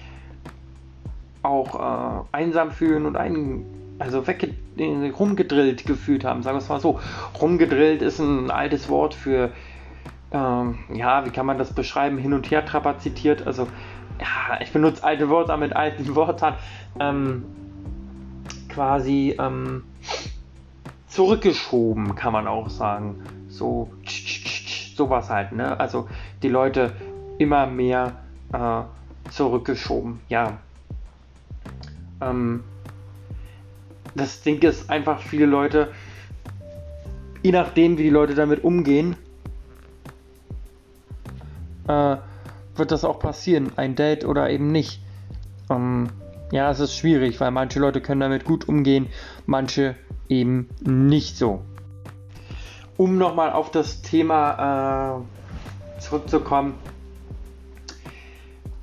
[1.41, 3.65] auch äh, einsam fühlen und ein,
[3.99, 6.99] also wegge rumgedrillt gefühlt haben, sagen wir es mal so.
[7.39, 9.51] Rumgedrillt ist ein altes Wort für,
[10.35, 13.67] ähm, ja, wie kann man das beschreiben, hin und her trapazitiert, also
[14.19, 16.55] ja, ich benutze alte Wörter mit alten Wörtern,
[16.99, 17.45] ähm,
[18.67, 19.83] quasi ähm,
[21.07, 23.23] zurückgeschoben, kann man auch sagen.
[23.47, 23.89] So,
[24.95, 25.79] sowas halt, ne?
[25.79, 26.09] Also
[26.43, 26.91] die Leute
[27.37, 28.17] immer mehr
[28.51, 28.81] äh,
[29.31, 30.57] zurückgeschoben, ja.
[32.19, 32.65] Ähm,
[34.15, 35.93] das Ding ist einfach, viele Leute,
[37.43, 39.15] je nachdem, wie die Leute damit umgehen,
[41.87, 42.17] äh,
[42.75, 43.71] wird das auch passieren.
[43.75, 45.01] Ein Date oder eben nicht.
[45.69, 46.09] Ähm,
[46.51, 49.07] ja, es ist schwierig, weil manche Leute können damit gut umgehen,
[49.45, 49.95] manche
[50.29, 51.63] eben nicht so.
[52.97, 55.23] Um nochmal auf das Thema
[55.97, 56.75] äh, zurückzukommen,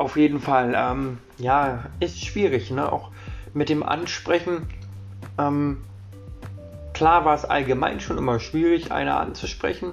[0.03, 2.91] auf jeden Fall, ähm, ja, ist schwierig, ne?
[2.91, 3.11] Auch
[3.55, 4.67] mit dem Ansprechen.
[5.39, 5.85] Ähm,
[6.93, 9.93] klar war es allgemein schon immer schwierig, einer anzusprechen,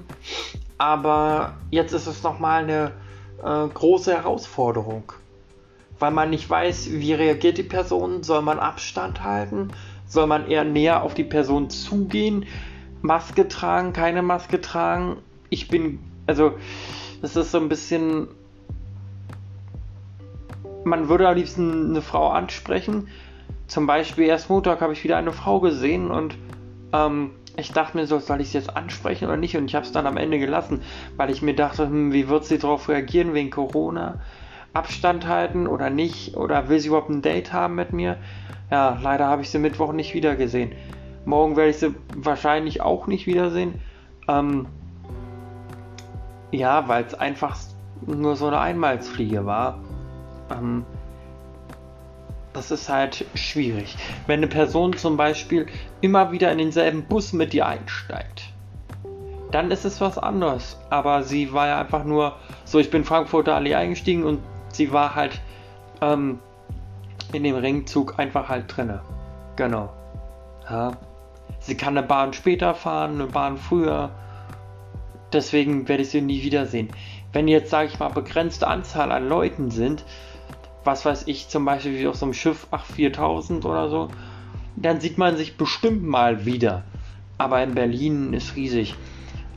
[0.80, 2.92] aber jetzt ist es nochmal eine
[3.44, 5.14] äh, große Herausforderung,
[6.00, 9.70] weil man nicht weiß, wie reagiert die Person, soll man Abstand halten,
[10.08, 12.48] soll man eher näher auf die Person zugehen,
[13.04, 15.18] Maske tragen, keine Maske tragen.
[15.50, 16.54] Ich bin, also,
[17.22, 18.30] das ist so ein bisschen
[20.84, 23.08] man würde am liebsten eine Frau ansprechen.
[23.68, 26.36] Zum Beispiel erst Montag habe ich wieder eine Frau gesehen und
[26.92, 29.58] ähm, ich dachte mir so, soll ich sie jetzt ansprechen oder nicht?
[29.58, 30.82] Und ich habe es dann am Ende gelassen,
[31.18, 34.22] weil ich mir dachte, hm, wie wird sie darauf reagieren wegen Corona?
[34.74, 36.38] Abstand halten oder nicht?
[36.38, 38.18] Oder will sie überhaupt ein Date haben mit mir?
[38.72, 40.74] Ja, leider habe ich sie Mittwoch nicht wieder gesehen.
[41.26, 43.82] Morgen werde ich sie wahrscheinlich auch nicht wiedersehen.
[44.28, 44.68] Ähm,
[46.52, 47.58] ja, weil es einfach
[48.06, 49.80] nur so eine Einmalsfliege war.
[50.52, 50.86] Ähm,
[52.54, 53.96] das ist halt schwierig.
[54.28, 55.68] Wenn eine Person zum Beispiel
[56.02, 58.44] immer wieder in denselben Bus mit dir einsteigt,
[59.52, 60.78] dann ist es was anderes.
[60.90, 62.36] Aber sie war ja einfach nur
[62.66, 64.40] so, ich bin Frankfurter Allee eingestiegen und
[64.72, 65.40] sie war halt
[66.02, 66.40] ähm,
[67.34, 69.02] in dem Ringzug einfach halt drinne.
[69.56, 69.94] Genau.
[70.70, 70.92] Ja.
[71.60, 74.12] Sie kann eine Bahn später fahren, eine Bahn früher.
[75.34, 76.90] Deswegen werde ich sie nie wiedersehen.
[77.34, 80.04] Wenn jetzt, sage ich mal, begrenzte Anzahl an Leuten sind,
[80.90, 84.08] was weiß ich, zum Beispiel wie auf so einem Schiff, ach 4000 oder so,
[84.76, 86.84] dann sieht man sich bestimmt mal wieder.
[87.38, 88.96] Aber in Berlin ist riesig.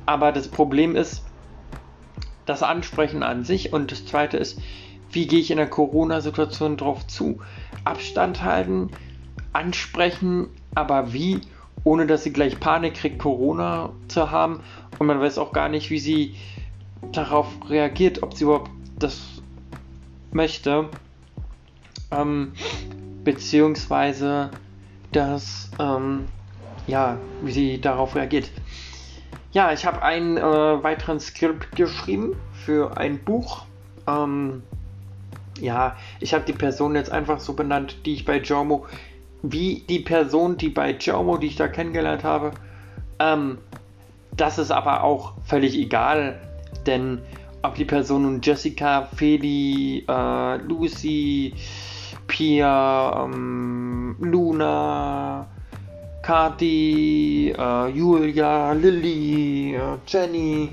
[0.05, 1.25] Aber das Problem ist
[2.45, 4.61] das Ansprechen an sich und das zweite ist,
[5.11, 7.41] wie gehe ich in der Corona-Situation drauf zu?
[7.85, 8.91] Abstand halten,
[9.55, 11.41] ansprechen, aber wie,
[11.83, 14.61] ohne dass sie gleich Panik kriegt, Corona zu haben
[14.99, 16.35] und man weiß auch gar nicht, wie sie
[17.11, 19.43] darauf reagiert, ob sie überhaupt das
[20.31, 20.91] möchte
[22.13, 22.53] ähm,
[23.25, 24.51] beziehungsweise
[25.13, 26.27] das, ähm,
[26.87, 28.51] ja, wie sie darauf reagiert.
[29.53, 33.67] Ja, ich habe einen äh, weiteren Skript geschrieben für ein Buch.
[34.07, 34.63] Ähm,
[35.61, 38.87] ja, ich habe die Person jetzt einfach so benannt, die ich bei Jomo,
[39.43, 42.53] wie die Person, die bei Jomo, die ich da kennengelernt habe.
[43.19, 43.59] Ähm,
[44.35, 46.41] das ist aber auch völlig egal,
[46.87, 47.21] denn
[47.63, 51.55] ob die Person nun Jessica, Feli, äh, Lucy,
[52.27, 55.47] Pia, ähm, Luna,
[56.23, 60.71] Kati, äh, Julia, Lilly, äh, Jenny.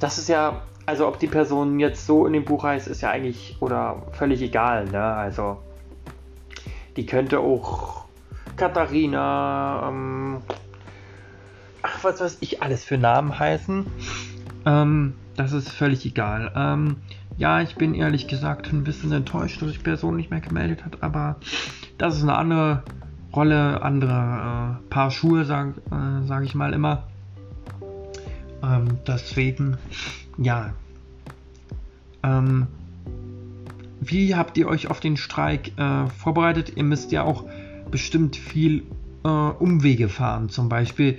[0.00, 3.10] Das ist ja, also ob die Person jetzt so in dem Buch heißt, ist ja
[3.10, 5.02] eigentlich oder völlig egal, ne?
[5.02, 5.58] Also
[6.96, 8.06] die könnte auch
[8.56, 10.38] Katharina, ähm,
[11.82, 13.86] ach was weiß ich alles für Namen heißen.
[14.64, 16.50] Ähm, das ist völlig egal.
[16.56, 16.96] Ähm,
[17.38, 21.02] ja, ich bin ehrlich gesagt ein bisschen enttäuscht, dass sich Person nicht mehr gemeldet hat,
[21.02, 21.36] aber
[21.98, 22.82] das ist eine andere
[23.34, 27.04] Rolle, andere äh, Paar Schuhe, sage äh, sag ich mal immer.
[28.62, 29.76] Ähm, deswegen,
[30.38, 30.72] ja.
[32.22, 32.66] Ähm,
[34.00, 36.72] wie habt ihr euch auf den Streik äh, vorbereitet?
[36.76, 37.44] Ihr müsst ja auch
[37.90, 38.84] bestimmt viel
[39.24, 40.48] äh, Umwege fahren.
[40.48, 41.18] Zum Beispiel,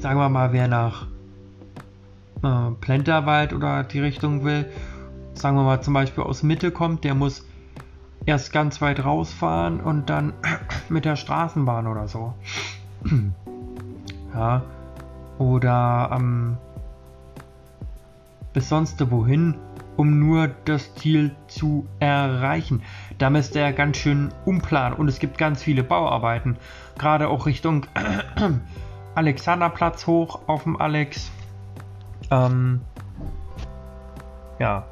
[0.00, 1.06] sagen wir mal, wer nach
[2.42, 4.66] äh, Plenterwald oder die Richtung will,
[5.34, 7.44] sagen wir mal zum Beispiel aus Mitte kommt, der muss
[8.26, 10.34] erst ganz weit rausfahren und dann
[10.88, 12.34] mit der Straßenbahn oder so.
[14.34, 14.62] ja.
[15.38, 16.56] Oder ähm,
[18.52, 19.54] bis sonst wohin,
[19.96, 22.82] um nur das Ziel zu erreichen.
[23.18, 26.56] da müsste er ganz schön umplanen und es gibt ganz viele Bauarbeiten.
[26.98, 27.86] Gerade auch Richtung
[29.14, 31.30] Alexanderplatz hoch auf dem Alex.
[32.30, 32.80] Ähm,
[34.58, 34.84] ja.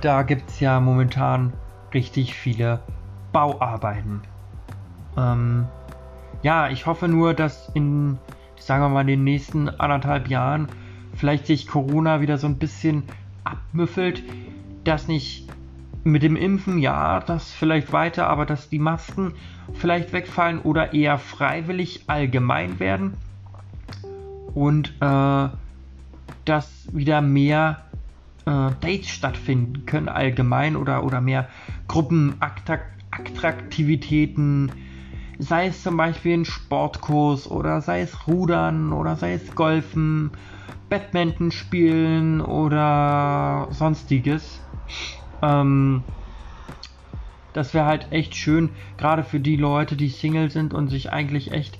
[0.00, 1.52] Da gibt es ja momentan
[1.92, 2.80] richtig viele
[3.32, 4.22] Bauarbeiten.
[5.16, 5.66] Ähm,
[6.42, 8.18] ja, ich hoffe nur, dass in,
[8.58, 10.68] sagen wir mal, den nächsten anderthalb Jahren
[11.16, 13.02] vielleicht sich Corona wieder so ein bisschen
[13.42, 14.22] abmüffelt,
[14.84, 15.48] dass nicht
[16.04, 19.34] mit dem Impfen, ja, das vielleicht weiter, aber dass die Masken
[19.74, 23.16] vielleicht wegfallen oder eher freiwillig allgemein werden
[24.54, 25.48] und äh,
[26.44, 27.82] dass wieder mehr
[28.46, 31.48] äh, Dates stattfinden können allgemein oder, oder mehr
[31.88, 34.70] Gruppenattraktivitäten,
[35.38, 40.30] sei es zum Beispiel ein Sportkurs oder sei es Rudern oder sei es Golfen,
[40.88, 44.60] Badminton spielen oder sonstiges.
[45.42, 46.02] Ähm,
[47.52, 51.52] das wäre halt echt schön, gerade für die Leute, die Single sind und sich eigentlich
[51.52, 51.78] echt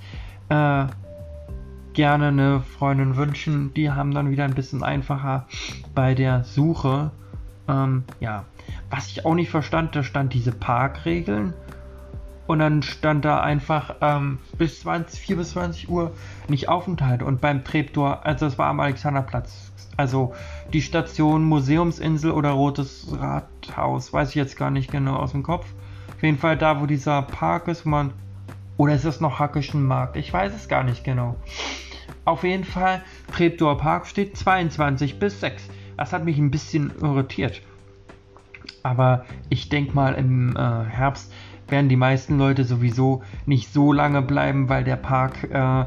[0.48, 0.86] äh,
[1.98, 3.74] gerne eine Freundin wünschen.
[3.74, 5.48] Die haben dann wieder ein bisschen einfacher
[5.96, 7.10] bei der Suche.
[7.66, 8.44] Ähm, ja,
[8.88, 11.54] was ich auch nicht verstand, da stand diese Parkregeln.
[12.46, 16.12] Und dann stand da einfach ähm, bis 20, 4 bis 20 Uhr
[16.46, 17.20] nicht Aufenthalt.
[17.20, 20.36] Und beim Treptor, also das war am Alexanderplatz, also
[20.72, 25.66] die Station Museumsinsel oder Rotes Rathaus, weiß ich jetzt gar nicht genau aus dem Kopf.
[26.14, 28.12] Auf jeden Fall da, wo dieser Park ist, wo man.
[28.76, 30.14] Oder ist das noch Hackischen Markt?
[30.14, 31.34] Ich weiß es gar nicht genau.
[32.28, 33.00] Auf jeden Fall,
[33.32, 35.66] Treptower Park steht 22 bis 6.
[35.96, 37.62] Das hat mich ein bisschen irritiert.
[38.82, 41.32] Aber ich denke mal, im äh, Herbst
[41.68, 45.86] werden die meisten Leute sowieso nicht so lange bleiben, weil der Park, äh,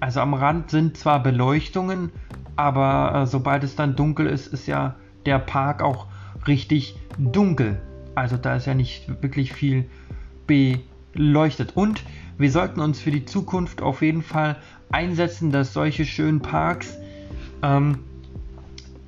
[0.00, 2.10] also am Rand sind zwar Beleuchtungen,
[2.56, 6.08] aber äh, sobald es dann dunkel ist, ist ja der Park auch
[6.48, 7.80] richtig dunkel.
[8.16, 9.88] Also da ist ja nicht wirklich viel
[10.48, 11.76] beleuchtet.
[11.76, 12.02] Und
[12.38, 14.56] wir sollten uns für die Zukunft auf jeden Fall
[14.90, 16.98] einsetzen, dass solche schönen Parks
[17.62, 17.98] ähm,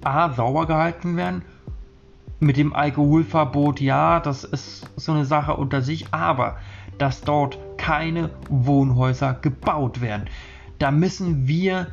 [0.05, 1.43] A, sauber gehalten werden.
[2.41, 6.57] Mit dem Alkoholverbot, ja, das ist so eine Sache unter sich, aber
[6.99, 10.25] dass dort keine Wohnhäuser gebaut werden.
[10.79, 11.87] Da müssen wir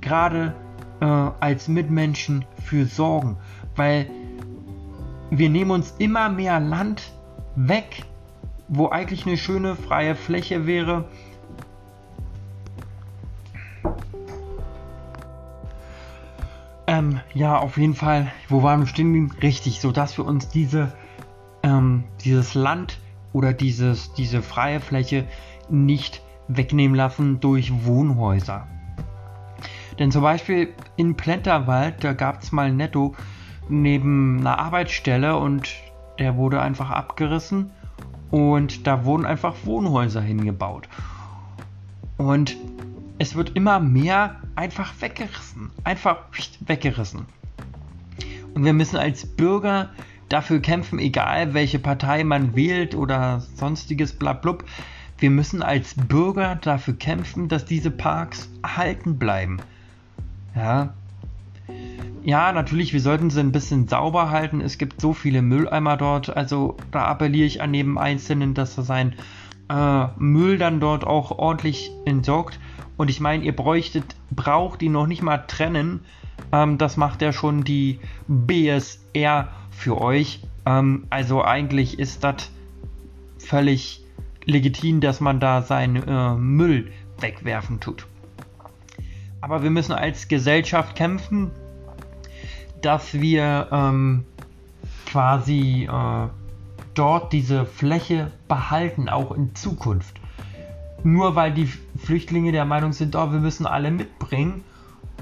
[0.00, 0.54] gerade
[1.00, 3.36] äh, als Mitmenschen für sorgen,
[3.74, 4.08] weil
[5.30, 7.12] wir nehmen uns immer mehr Land
[7.56, 8.04] weg,
[8.68, 11.04] wo eigentlich eine schöne freie Fläche wäre.
[16.86, 19.30] Ähm, ja, auf jeden Fall, wo waren wir stehen?
[19.42, 20.92] Richtig, so dass wir uns diese,
[21.62, 22.98] ähm, dieses Land
[23.32, 25.26] oder dieses, diese freie Fläche
[25.68, 28.66] nicht wegnehmen lassen durch Wohnhäuser.
[29.98, 33.14] Denn zum Beispiel in Plenterwald, da gab es mal Netto
[33.68, 35.68] neben einer Arbeitsstelle und
[36.18, 37.70] der wurde einfach abgerissen
[38.30, 40.88] und da wurden einfach Wohnhäuser hingebaut.
[42.16, 42.56] Und
[43.18, 45.70] es wird immer mehr einfach weggerissen.
[45.84, 46.18] Einfach
[46.60, 47.26] weggerissen.
[48.54, 49.90] Und wir müssen als Bürger
[50.28, 54.64] dafür kämpfen, egal welche Partei man wählt oder sonstiges blablub.
[55.18, 59.58] Wir müssen als Bürger dafür kämpfen, dass diese Parks erhalten bleiben.
[60.54, 60.94] Ja.
[62.22, 64.60] Ja, natürlich, wir sollten sie ein bisschen sauber halten.
[64.60, 66.36] Es gibt so viele Mülleimer dort.
[66.36, 69.14] Also da appelliere ich an jedem Einzelnen, dass er seinen
[69.68, 72.58] äh, Müll dann dort auch ordentlich entsorgt.
[72.98, 76.00] Und ich meine, ihr bräuchtet, braucht ihn noch nicht mal trennen.
[76.52, 80.40] Ähm, das macht ja schon die BSR für euch.
[80.66, 82.50] Ähm, also eigentlich ist das
[83.38, 84.02] völlig
[84.44, 88.06] legitim, dass man da seinen äh, Müll wegwerfen tut.
[89.40, 91.52] Aber wir müssen als Gesellschaft kämpfen,
[92.82, 94.24] dass wir ähm,
[95.06, 96.28] quasi äh,
[96.94, 100.17] dort diese Fläche behalten, auch in Zukunft.
[101.04, 104.64] Nur weil die Flüchtlinge der Meinung sind, oh, wir müssen alle mitbringen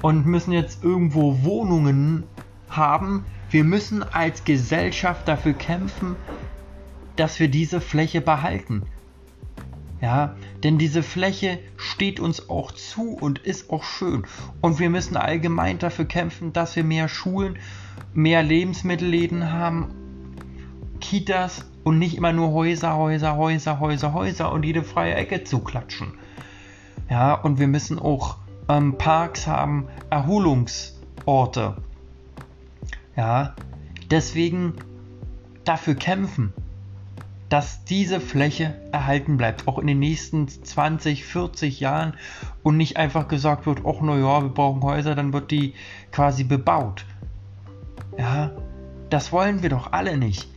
[0.01, 2.23] und müssen jetzt irgendwo Wohnungen
[2.69, 3.25] haben.
[3.49, 6.15] Wir müssen als Gesellschaft dafür kämpfen,
[7.15, 8.83] dass wir diese Fläche behalten.
[10.01, 14.25] Ja, denn diese Fläche steht uns auch zu und ist auch schön.
[14.61, 17.57] Und wir müssen allgemein dafür kämpfen, dass wir mehr Schulen,
[18.13, 19.87] mehr Lebensmittelläden haben,
[21.01, 26.15] Kitas und nicht immer nur Häuser, Häuser, Häuser, Häuser, Häuser und jede freie Ecke zuklatschen.
[27.09, 28.35] Ja, und wir müssen auch
[28.67, 31.77] ähm, Parks haben, Erholungsorte.
[33.15, 33.55] Ja,
[34.11, 34.73] deswegen
[35.63, 36.51] dafür kämpfen
[37.47, 42.15] dass diese Fläche erhalten bleibt, auch in den nächsten 20, 40 Jahren
[42.61, 45.73] und nicht einfach gesagt wird, ach naja, wir brauchen Häuser, dann wird die
[46.11, 47.05] quasi bebaut.
[48.17, 48.51] Ja,
[49.09, 50.49] Das wollen wir doch alle nicht.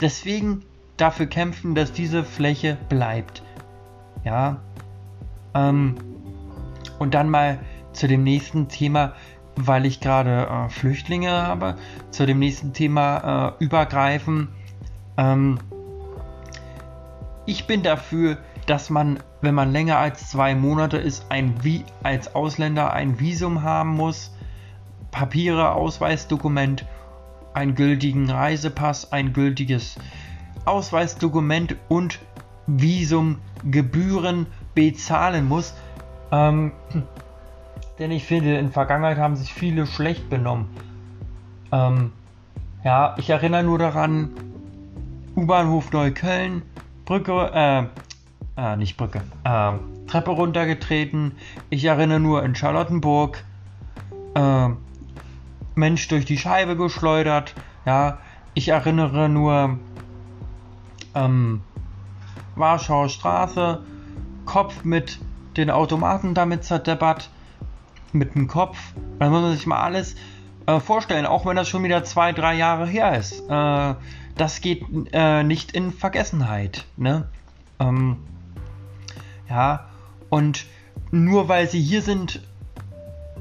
[0.00, 0.62] Deswegen
[0.96, 3.42] dafür kämpfen, dass diese Fläche bleibt.
[4.24, 4.60] Ja.
[5.54, 5.96] Ähm,
[6.98, 7.58] und dann mal
[7.92, 9.14] zu dem nächsten Thema,
[9.56, 11.76] weil ich gerade äh, Flüchtlinge habe,
[12.10, 14.48] zu dem nächsten Thema äh, übergreifen.
[15.16, 15.58] Ähm,
[17.46, 22.34] ich bin dafür, dass man, wenn man länger als zwei Monate ist, ein Vi als
[22.34, 24.32] Ausländer ein Visum haben muss,
[25.10, 26.84] Papiere, Ausweisdokument,
[27.56, 29.96] einen gültigen Reisepass, ein gültiges
[30.66, 32.20] Ausweisdokument und
[32.66, 35.74] Visumgebühren bezahlen muss.
[36.30, 36.72] Ähm,
[37.98, 40.68] denn ich finde, in Vergangenheit haben sich viele schlecht benommen.
[41.72, 42.12] Ähm,
[42.84, 44.30] ja, ich erinnere nur daran,
[45.34, 46.62] U-Bahnhof Neukölln,
[47.06, 47.84] Brücke, äh,
[48.60, 49.72] äh, nicht Brücke, äh,
[50.06, 51.32] Treppe runtergetreten.
[51.70, 53.42] Ich erinnere nur in Charlottenburg,
[54.34, 54.68] äh,
[55.76, 57.54] Mensch durch die Scheibe geschleudert.
[57.84, 58.18] Ja,
[58.54, 59.78] ich erinnere nur,
[61.14, 61.60] ähm,
[62.56, 63.82] Warschauer Straße,
[64.44, 65.18] Kopf mit
[65.56, 67.30] den Automaten damit zerdeppert
[68.12, 68.78] mit dem Kopf.
[69.18, 70.16] Da muss man sich mal alles
[70.66, 73.48] äh, vorstellen, auch wenn das schon wieder zwei, drei Jahre her ist.
[73.48, 73.94] Äh,
[74.36, 76.86] das geht äh, nicht in Vergessenheit.
[76.96, 77.28] Ne?
[77.78, 78.18] Ähm,
[79.48, 79.86] ja,
[80.28, 80.66] und
[81.10, 82.42] nur weil sie hier sind,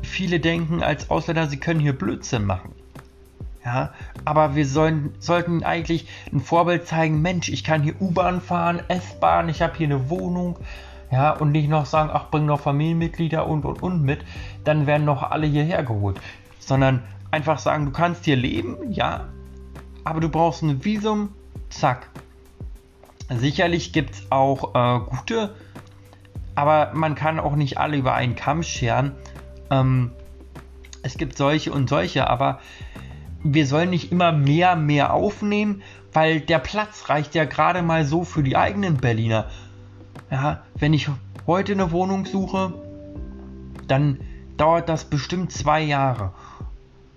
[0.02, 2.72] viele denken als Ausländer, sie können hier Blödsinn machen.
[3.64, 3.94] Ja,
[4.26, 9.50] aber wir sollen, sollten eigentlich ein Vorbild zeigen, Mensch, ich kann hier U-Bahn fahren, S-Bahn,
[9.50, 10.58] ich habe hier eine Wohnung,
[11.12, 14.20] ja, und nicht noch sagen, ach, bring noch Familienmitglieder und und und mit,
[14.64, 16.20] dann werden noch alle hierher geholt.
[16.60, 17.02] Sondern
[17.32, 19.26] einfach sagen, du kannst hier leben, ja,
[20.04, 21.30] aber du brauchst ein Visum,
[21.70, 22.10] zack.
[23.30, 25.56] Sicherlich gibt es auch äh, gute,
[26.54, 29.14] aber man kann auch nicht alle über einen Kamm scheren.
[29.70, 30.12] Ähm,
[31.04, 32.60] es gibt solche und solche, aber
[33.44, 35.84] wir sollen nicht immer mehr, mehr aufnehmen,
[36.14, 39.46] weil der Platz reicht ja gerade mal so für die eigenen Berliner.
[40.32, 41.10] Ja, wenn ich
[41.46, 42.74] heute eine Wohnung suche,
[43.88, 44.20] dann
[44.58, 46.32] dauert das bestimmt zwei Jahre.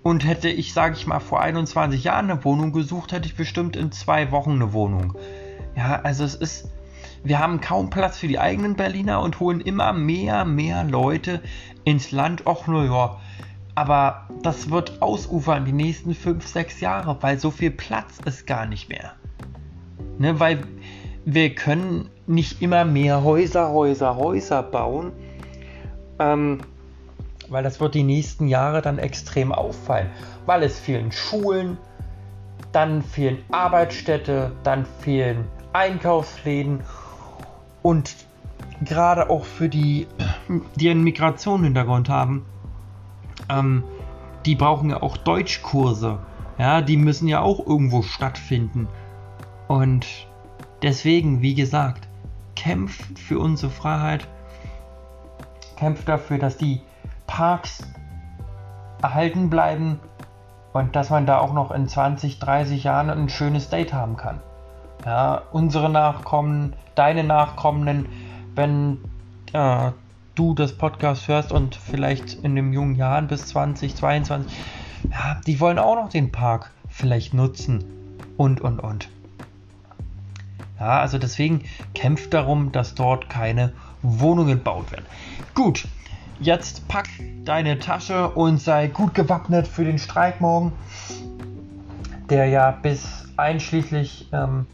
[0.03, 3.75] Und hätte ich, sage ich mal, vor 21 Jahren eine Wohnung gesucht, hätte ich bestimmt
[3.75, 5.15] in zwei Wochen eine Wohnung.
[5.75, 6.69] Ja, also es ist,
[7.23, 11.41] wir haben kaum Platz für die eigenen Berliner und holen immer mehr, mehr Leute
[11.83, 12.45] ins Land.
[12.45, 13.19] Och, nur ja.
[13.75, 18.65] Aber das wird ausufern die nächsten 5, 6 Jahre, weil so viel Platz ist gar
[18.65, 19.13] nicht mehr.
[20.17, 20.63] Ne, weil
[21.23, 25.11] wir können nicht immer mehr Häuser, Häuser, Häuser bauen,
[26.19, 26.59] ähm,
[27.49, 30.09] weil das wird die nächsten Jahre dann extrem auffallen,
[30.45, 31.77] weil es fehlen Schulen,
[32.71, 36.81] dann fehlen Arbeitsstätte, dann fehlen Einkaufsläden
[37.81, 38.15] und
[38.83, 40.07] gerade auch für die,
[40.75, 42.45] die einen Migrationshintergrund haben,
[43.49, 43.83] ähm,
[44.45, 46.19] die brauchen ja auch Deutschkurse.
[46.57, 48.87] Ja, die müssen ja auch irgendwo stattfinden.
[49.67, 50.07] Und
[50.81, 52.07] deswegen, wie gesagt,
[52.55, 54.27] kämpft für unsere Freiheit,
[55.77, 56.81] kämpft dafür, dass die
[57.27, 57.87] Parks
[59.01, 59.99] erhalten bleiben
[60.73, 64.41] und dass man da auch noch in 20, 30 Jahren ein schönes Date haben kann.
[65.05, 68.07] Ja, unsere Nachkommen, deine Nachkommenden,
[68.55, 68.97] wenn
[69.53, 69.91] äh,
[70.39, 74.49] du das Podcast hörst und vielleicht in den jungen Jahren bis 20, 22,
[75.11, 77.83] ja, die wollen auch noch den Park vielleicht nutzen
[78.37, 79.09] und und und.
[80.79, 85.05] Ja, also deswegen kämpft darum, dass dort keine Wohnungen gebaut werden.
[85.55, 85.85] Gut,
[86.39, 87.09] jetzt pack
[87.43, 90.71] deine Tasche und sei gut gewappnet für den Streik morgen,
[92.29, 94.67] der ja bis einschließlich ähm,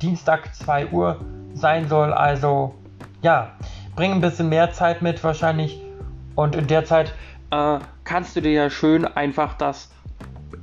[0.00, 1.20] Dienstag 2 Uhr
[1.52, 2.14] sein soll.
[2.14, 2.74] Also
[3.20, 3.52] ja,
[4.00, 5.78] bring ein bisschen mehr Zeit mit wahrscheinlich.
[6.34, 7.12] Und in der Zeit
[7.50, 9.90] äh, kannst du dir ja schön einfach das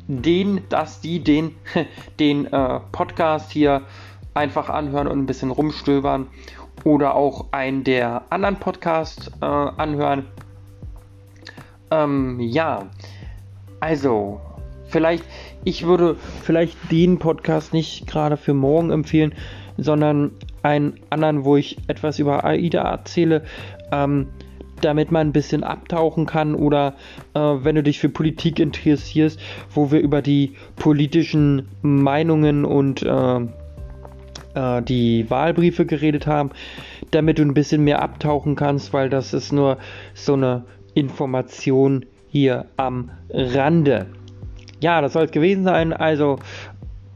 [0.07, 1.55] den, das, die, den,
[2.19, 3.83] den äh, Podcast hier
[4.33, 6.25] einfach anhören und ein bisschen rumstöbern.
[6.83, 10.25] Oder auch einen der anderen Podcasts äh, anhören.
[11.91, 12.87] Ähm, ja,
[13.79, 14.41] also
[14.87, 15.25] vielleicht,
[15.63, 19.35] ich würde vielleicht den Podcast nicht gerade für morgen empfehlen,
[19.77, 20.31] sondern
[20.67, 23.43] einen anderen, wo ich etwas über AIDA erzähle.
[23.91, 24.27] Ähm,
[24.81, 26.93] damit man ein bisschen abtauchen kann oder
[27.33, 29.39] äh, wenn du dich für Politik interessierst,
[29.71, 33.39] wo wir über die politischen Meinungen und äh,
[34.53, 36.51] äh, die Wahlbriefe geredet haben,
[37.09, 39.77] damit du ein bisschen mehr abtauchen kannst, weil das ist nur
[40.13, 44.07] so eine Information hier am Rande.
[44.79, 45.91] Ja, das soll es gewesen sein.
[45.91, 46.37] Also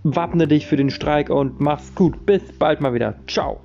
[0.04, 2.26] wappne dich für den Streik und mach's gut.
[2.26, 3.16] Bis bald mal wieder.
[3.28, 3.62] Ciao.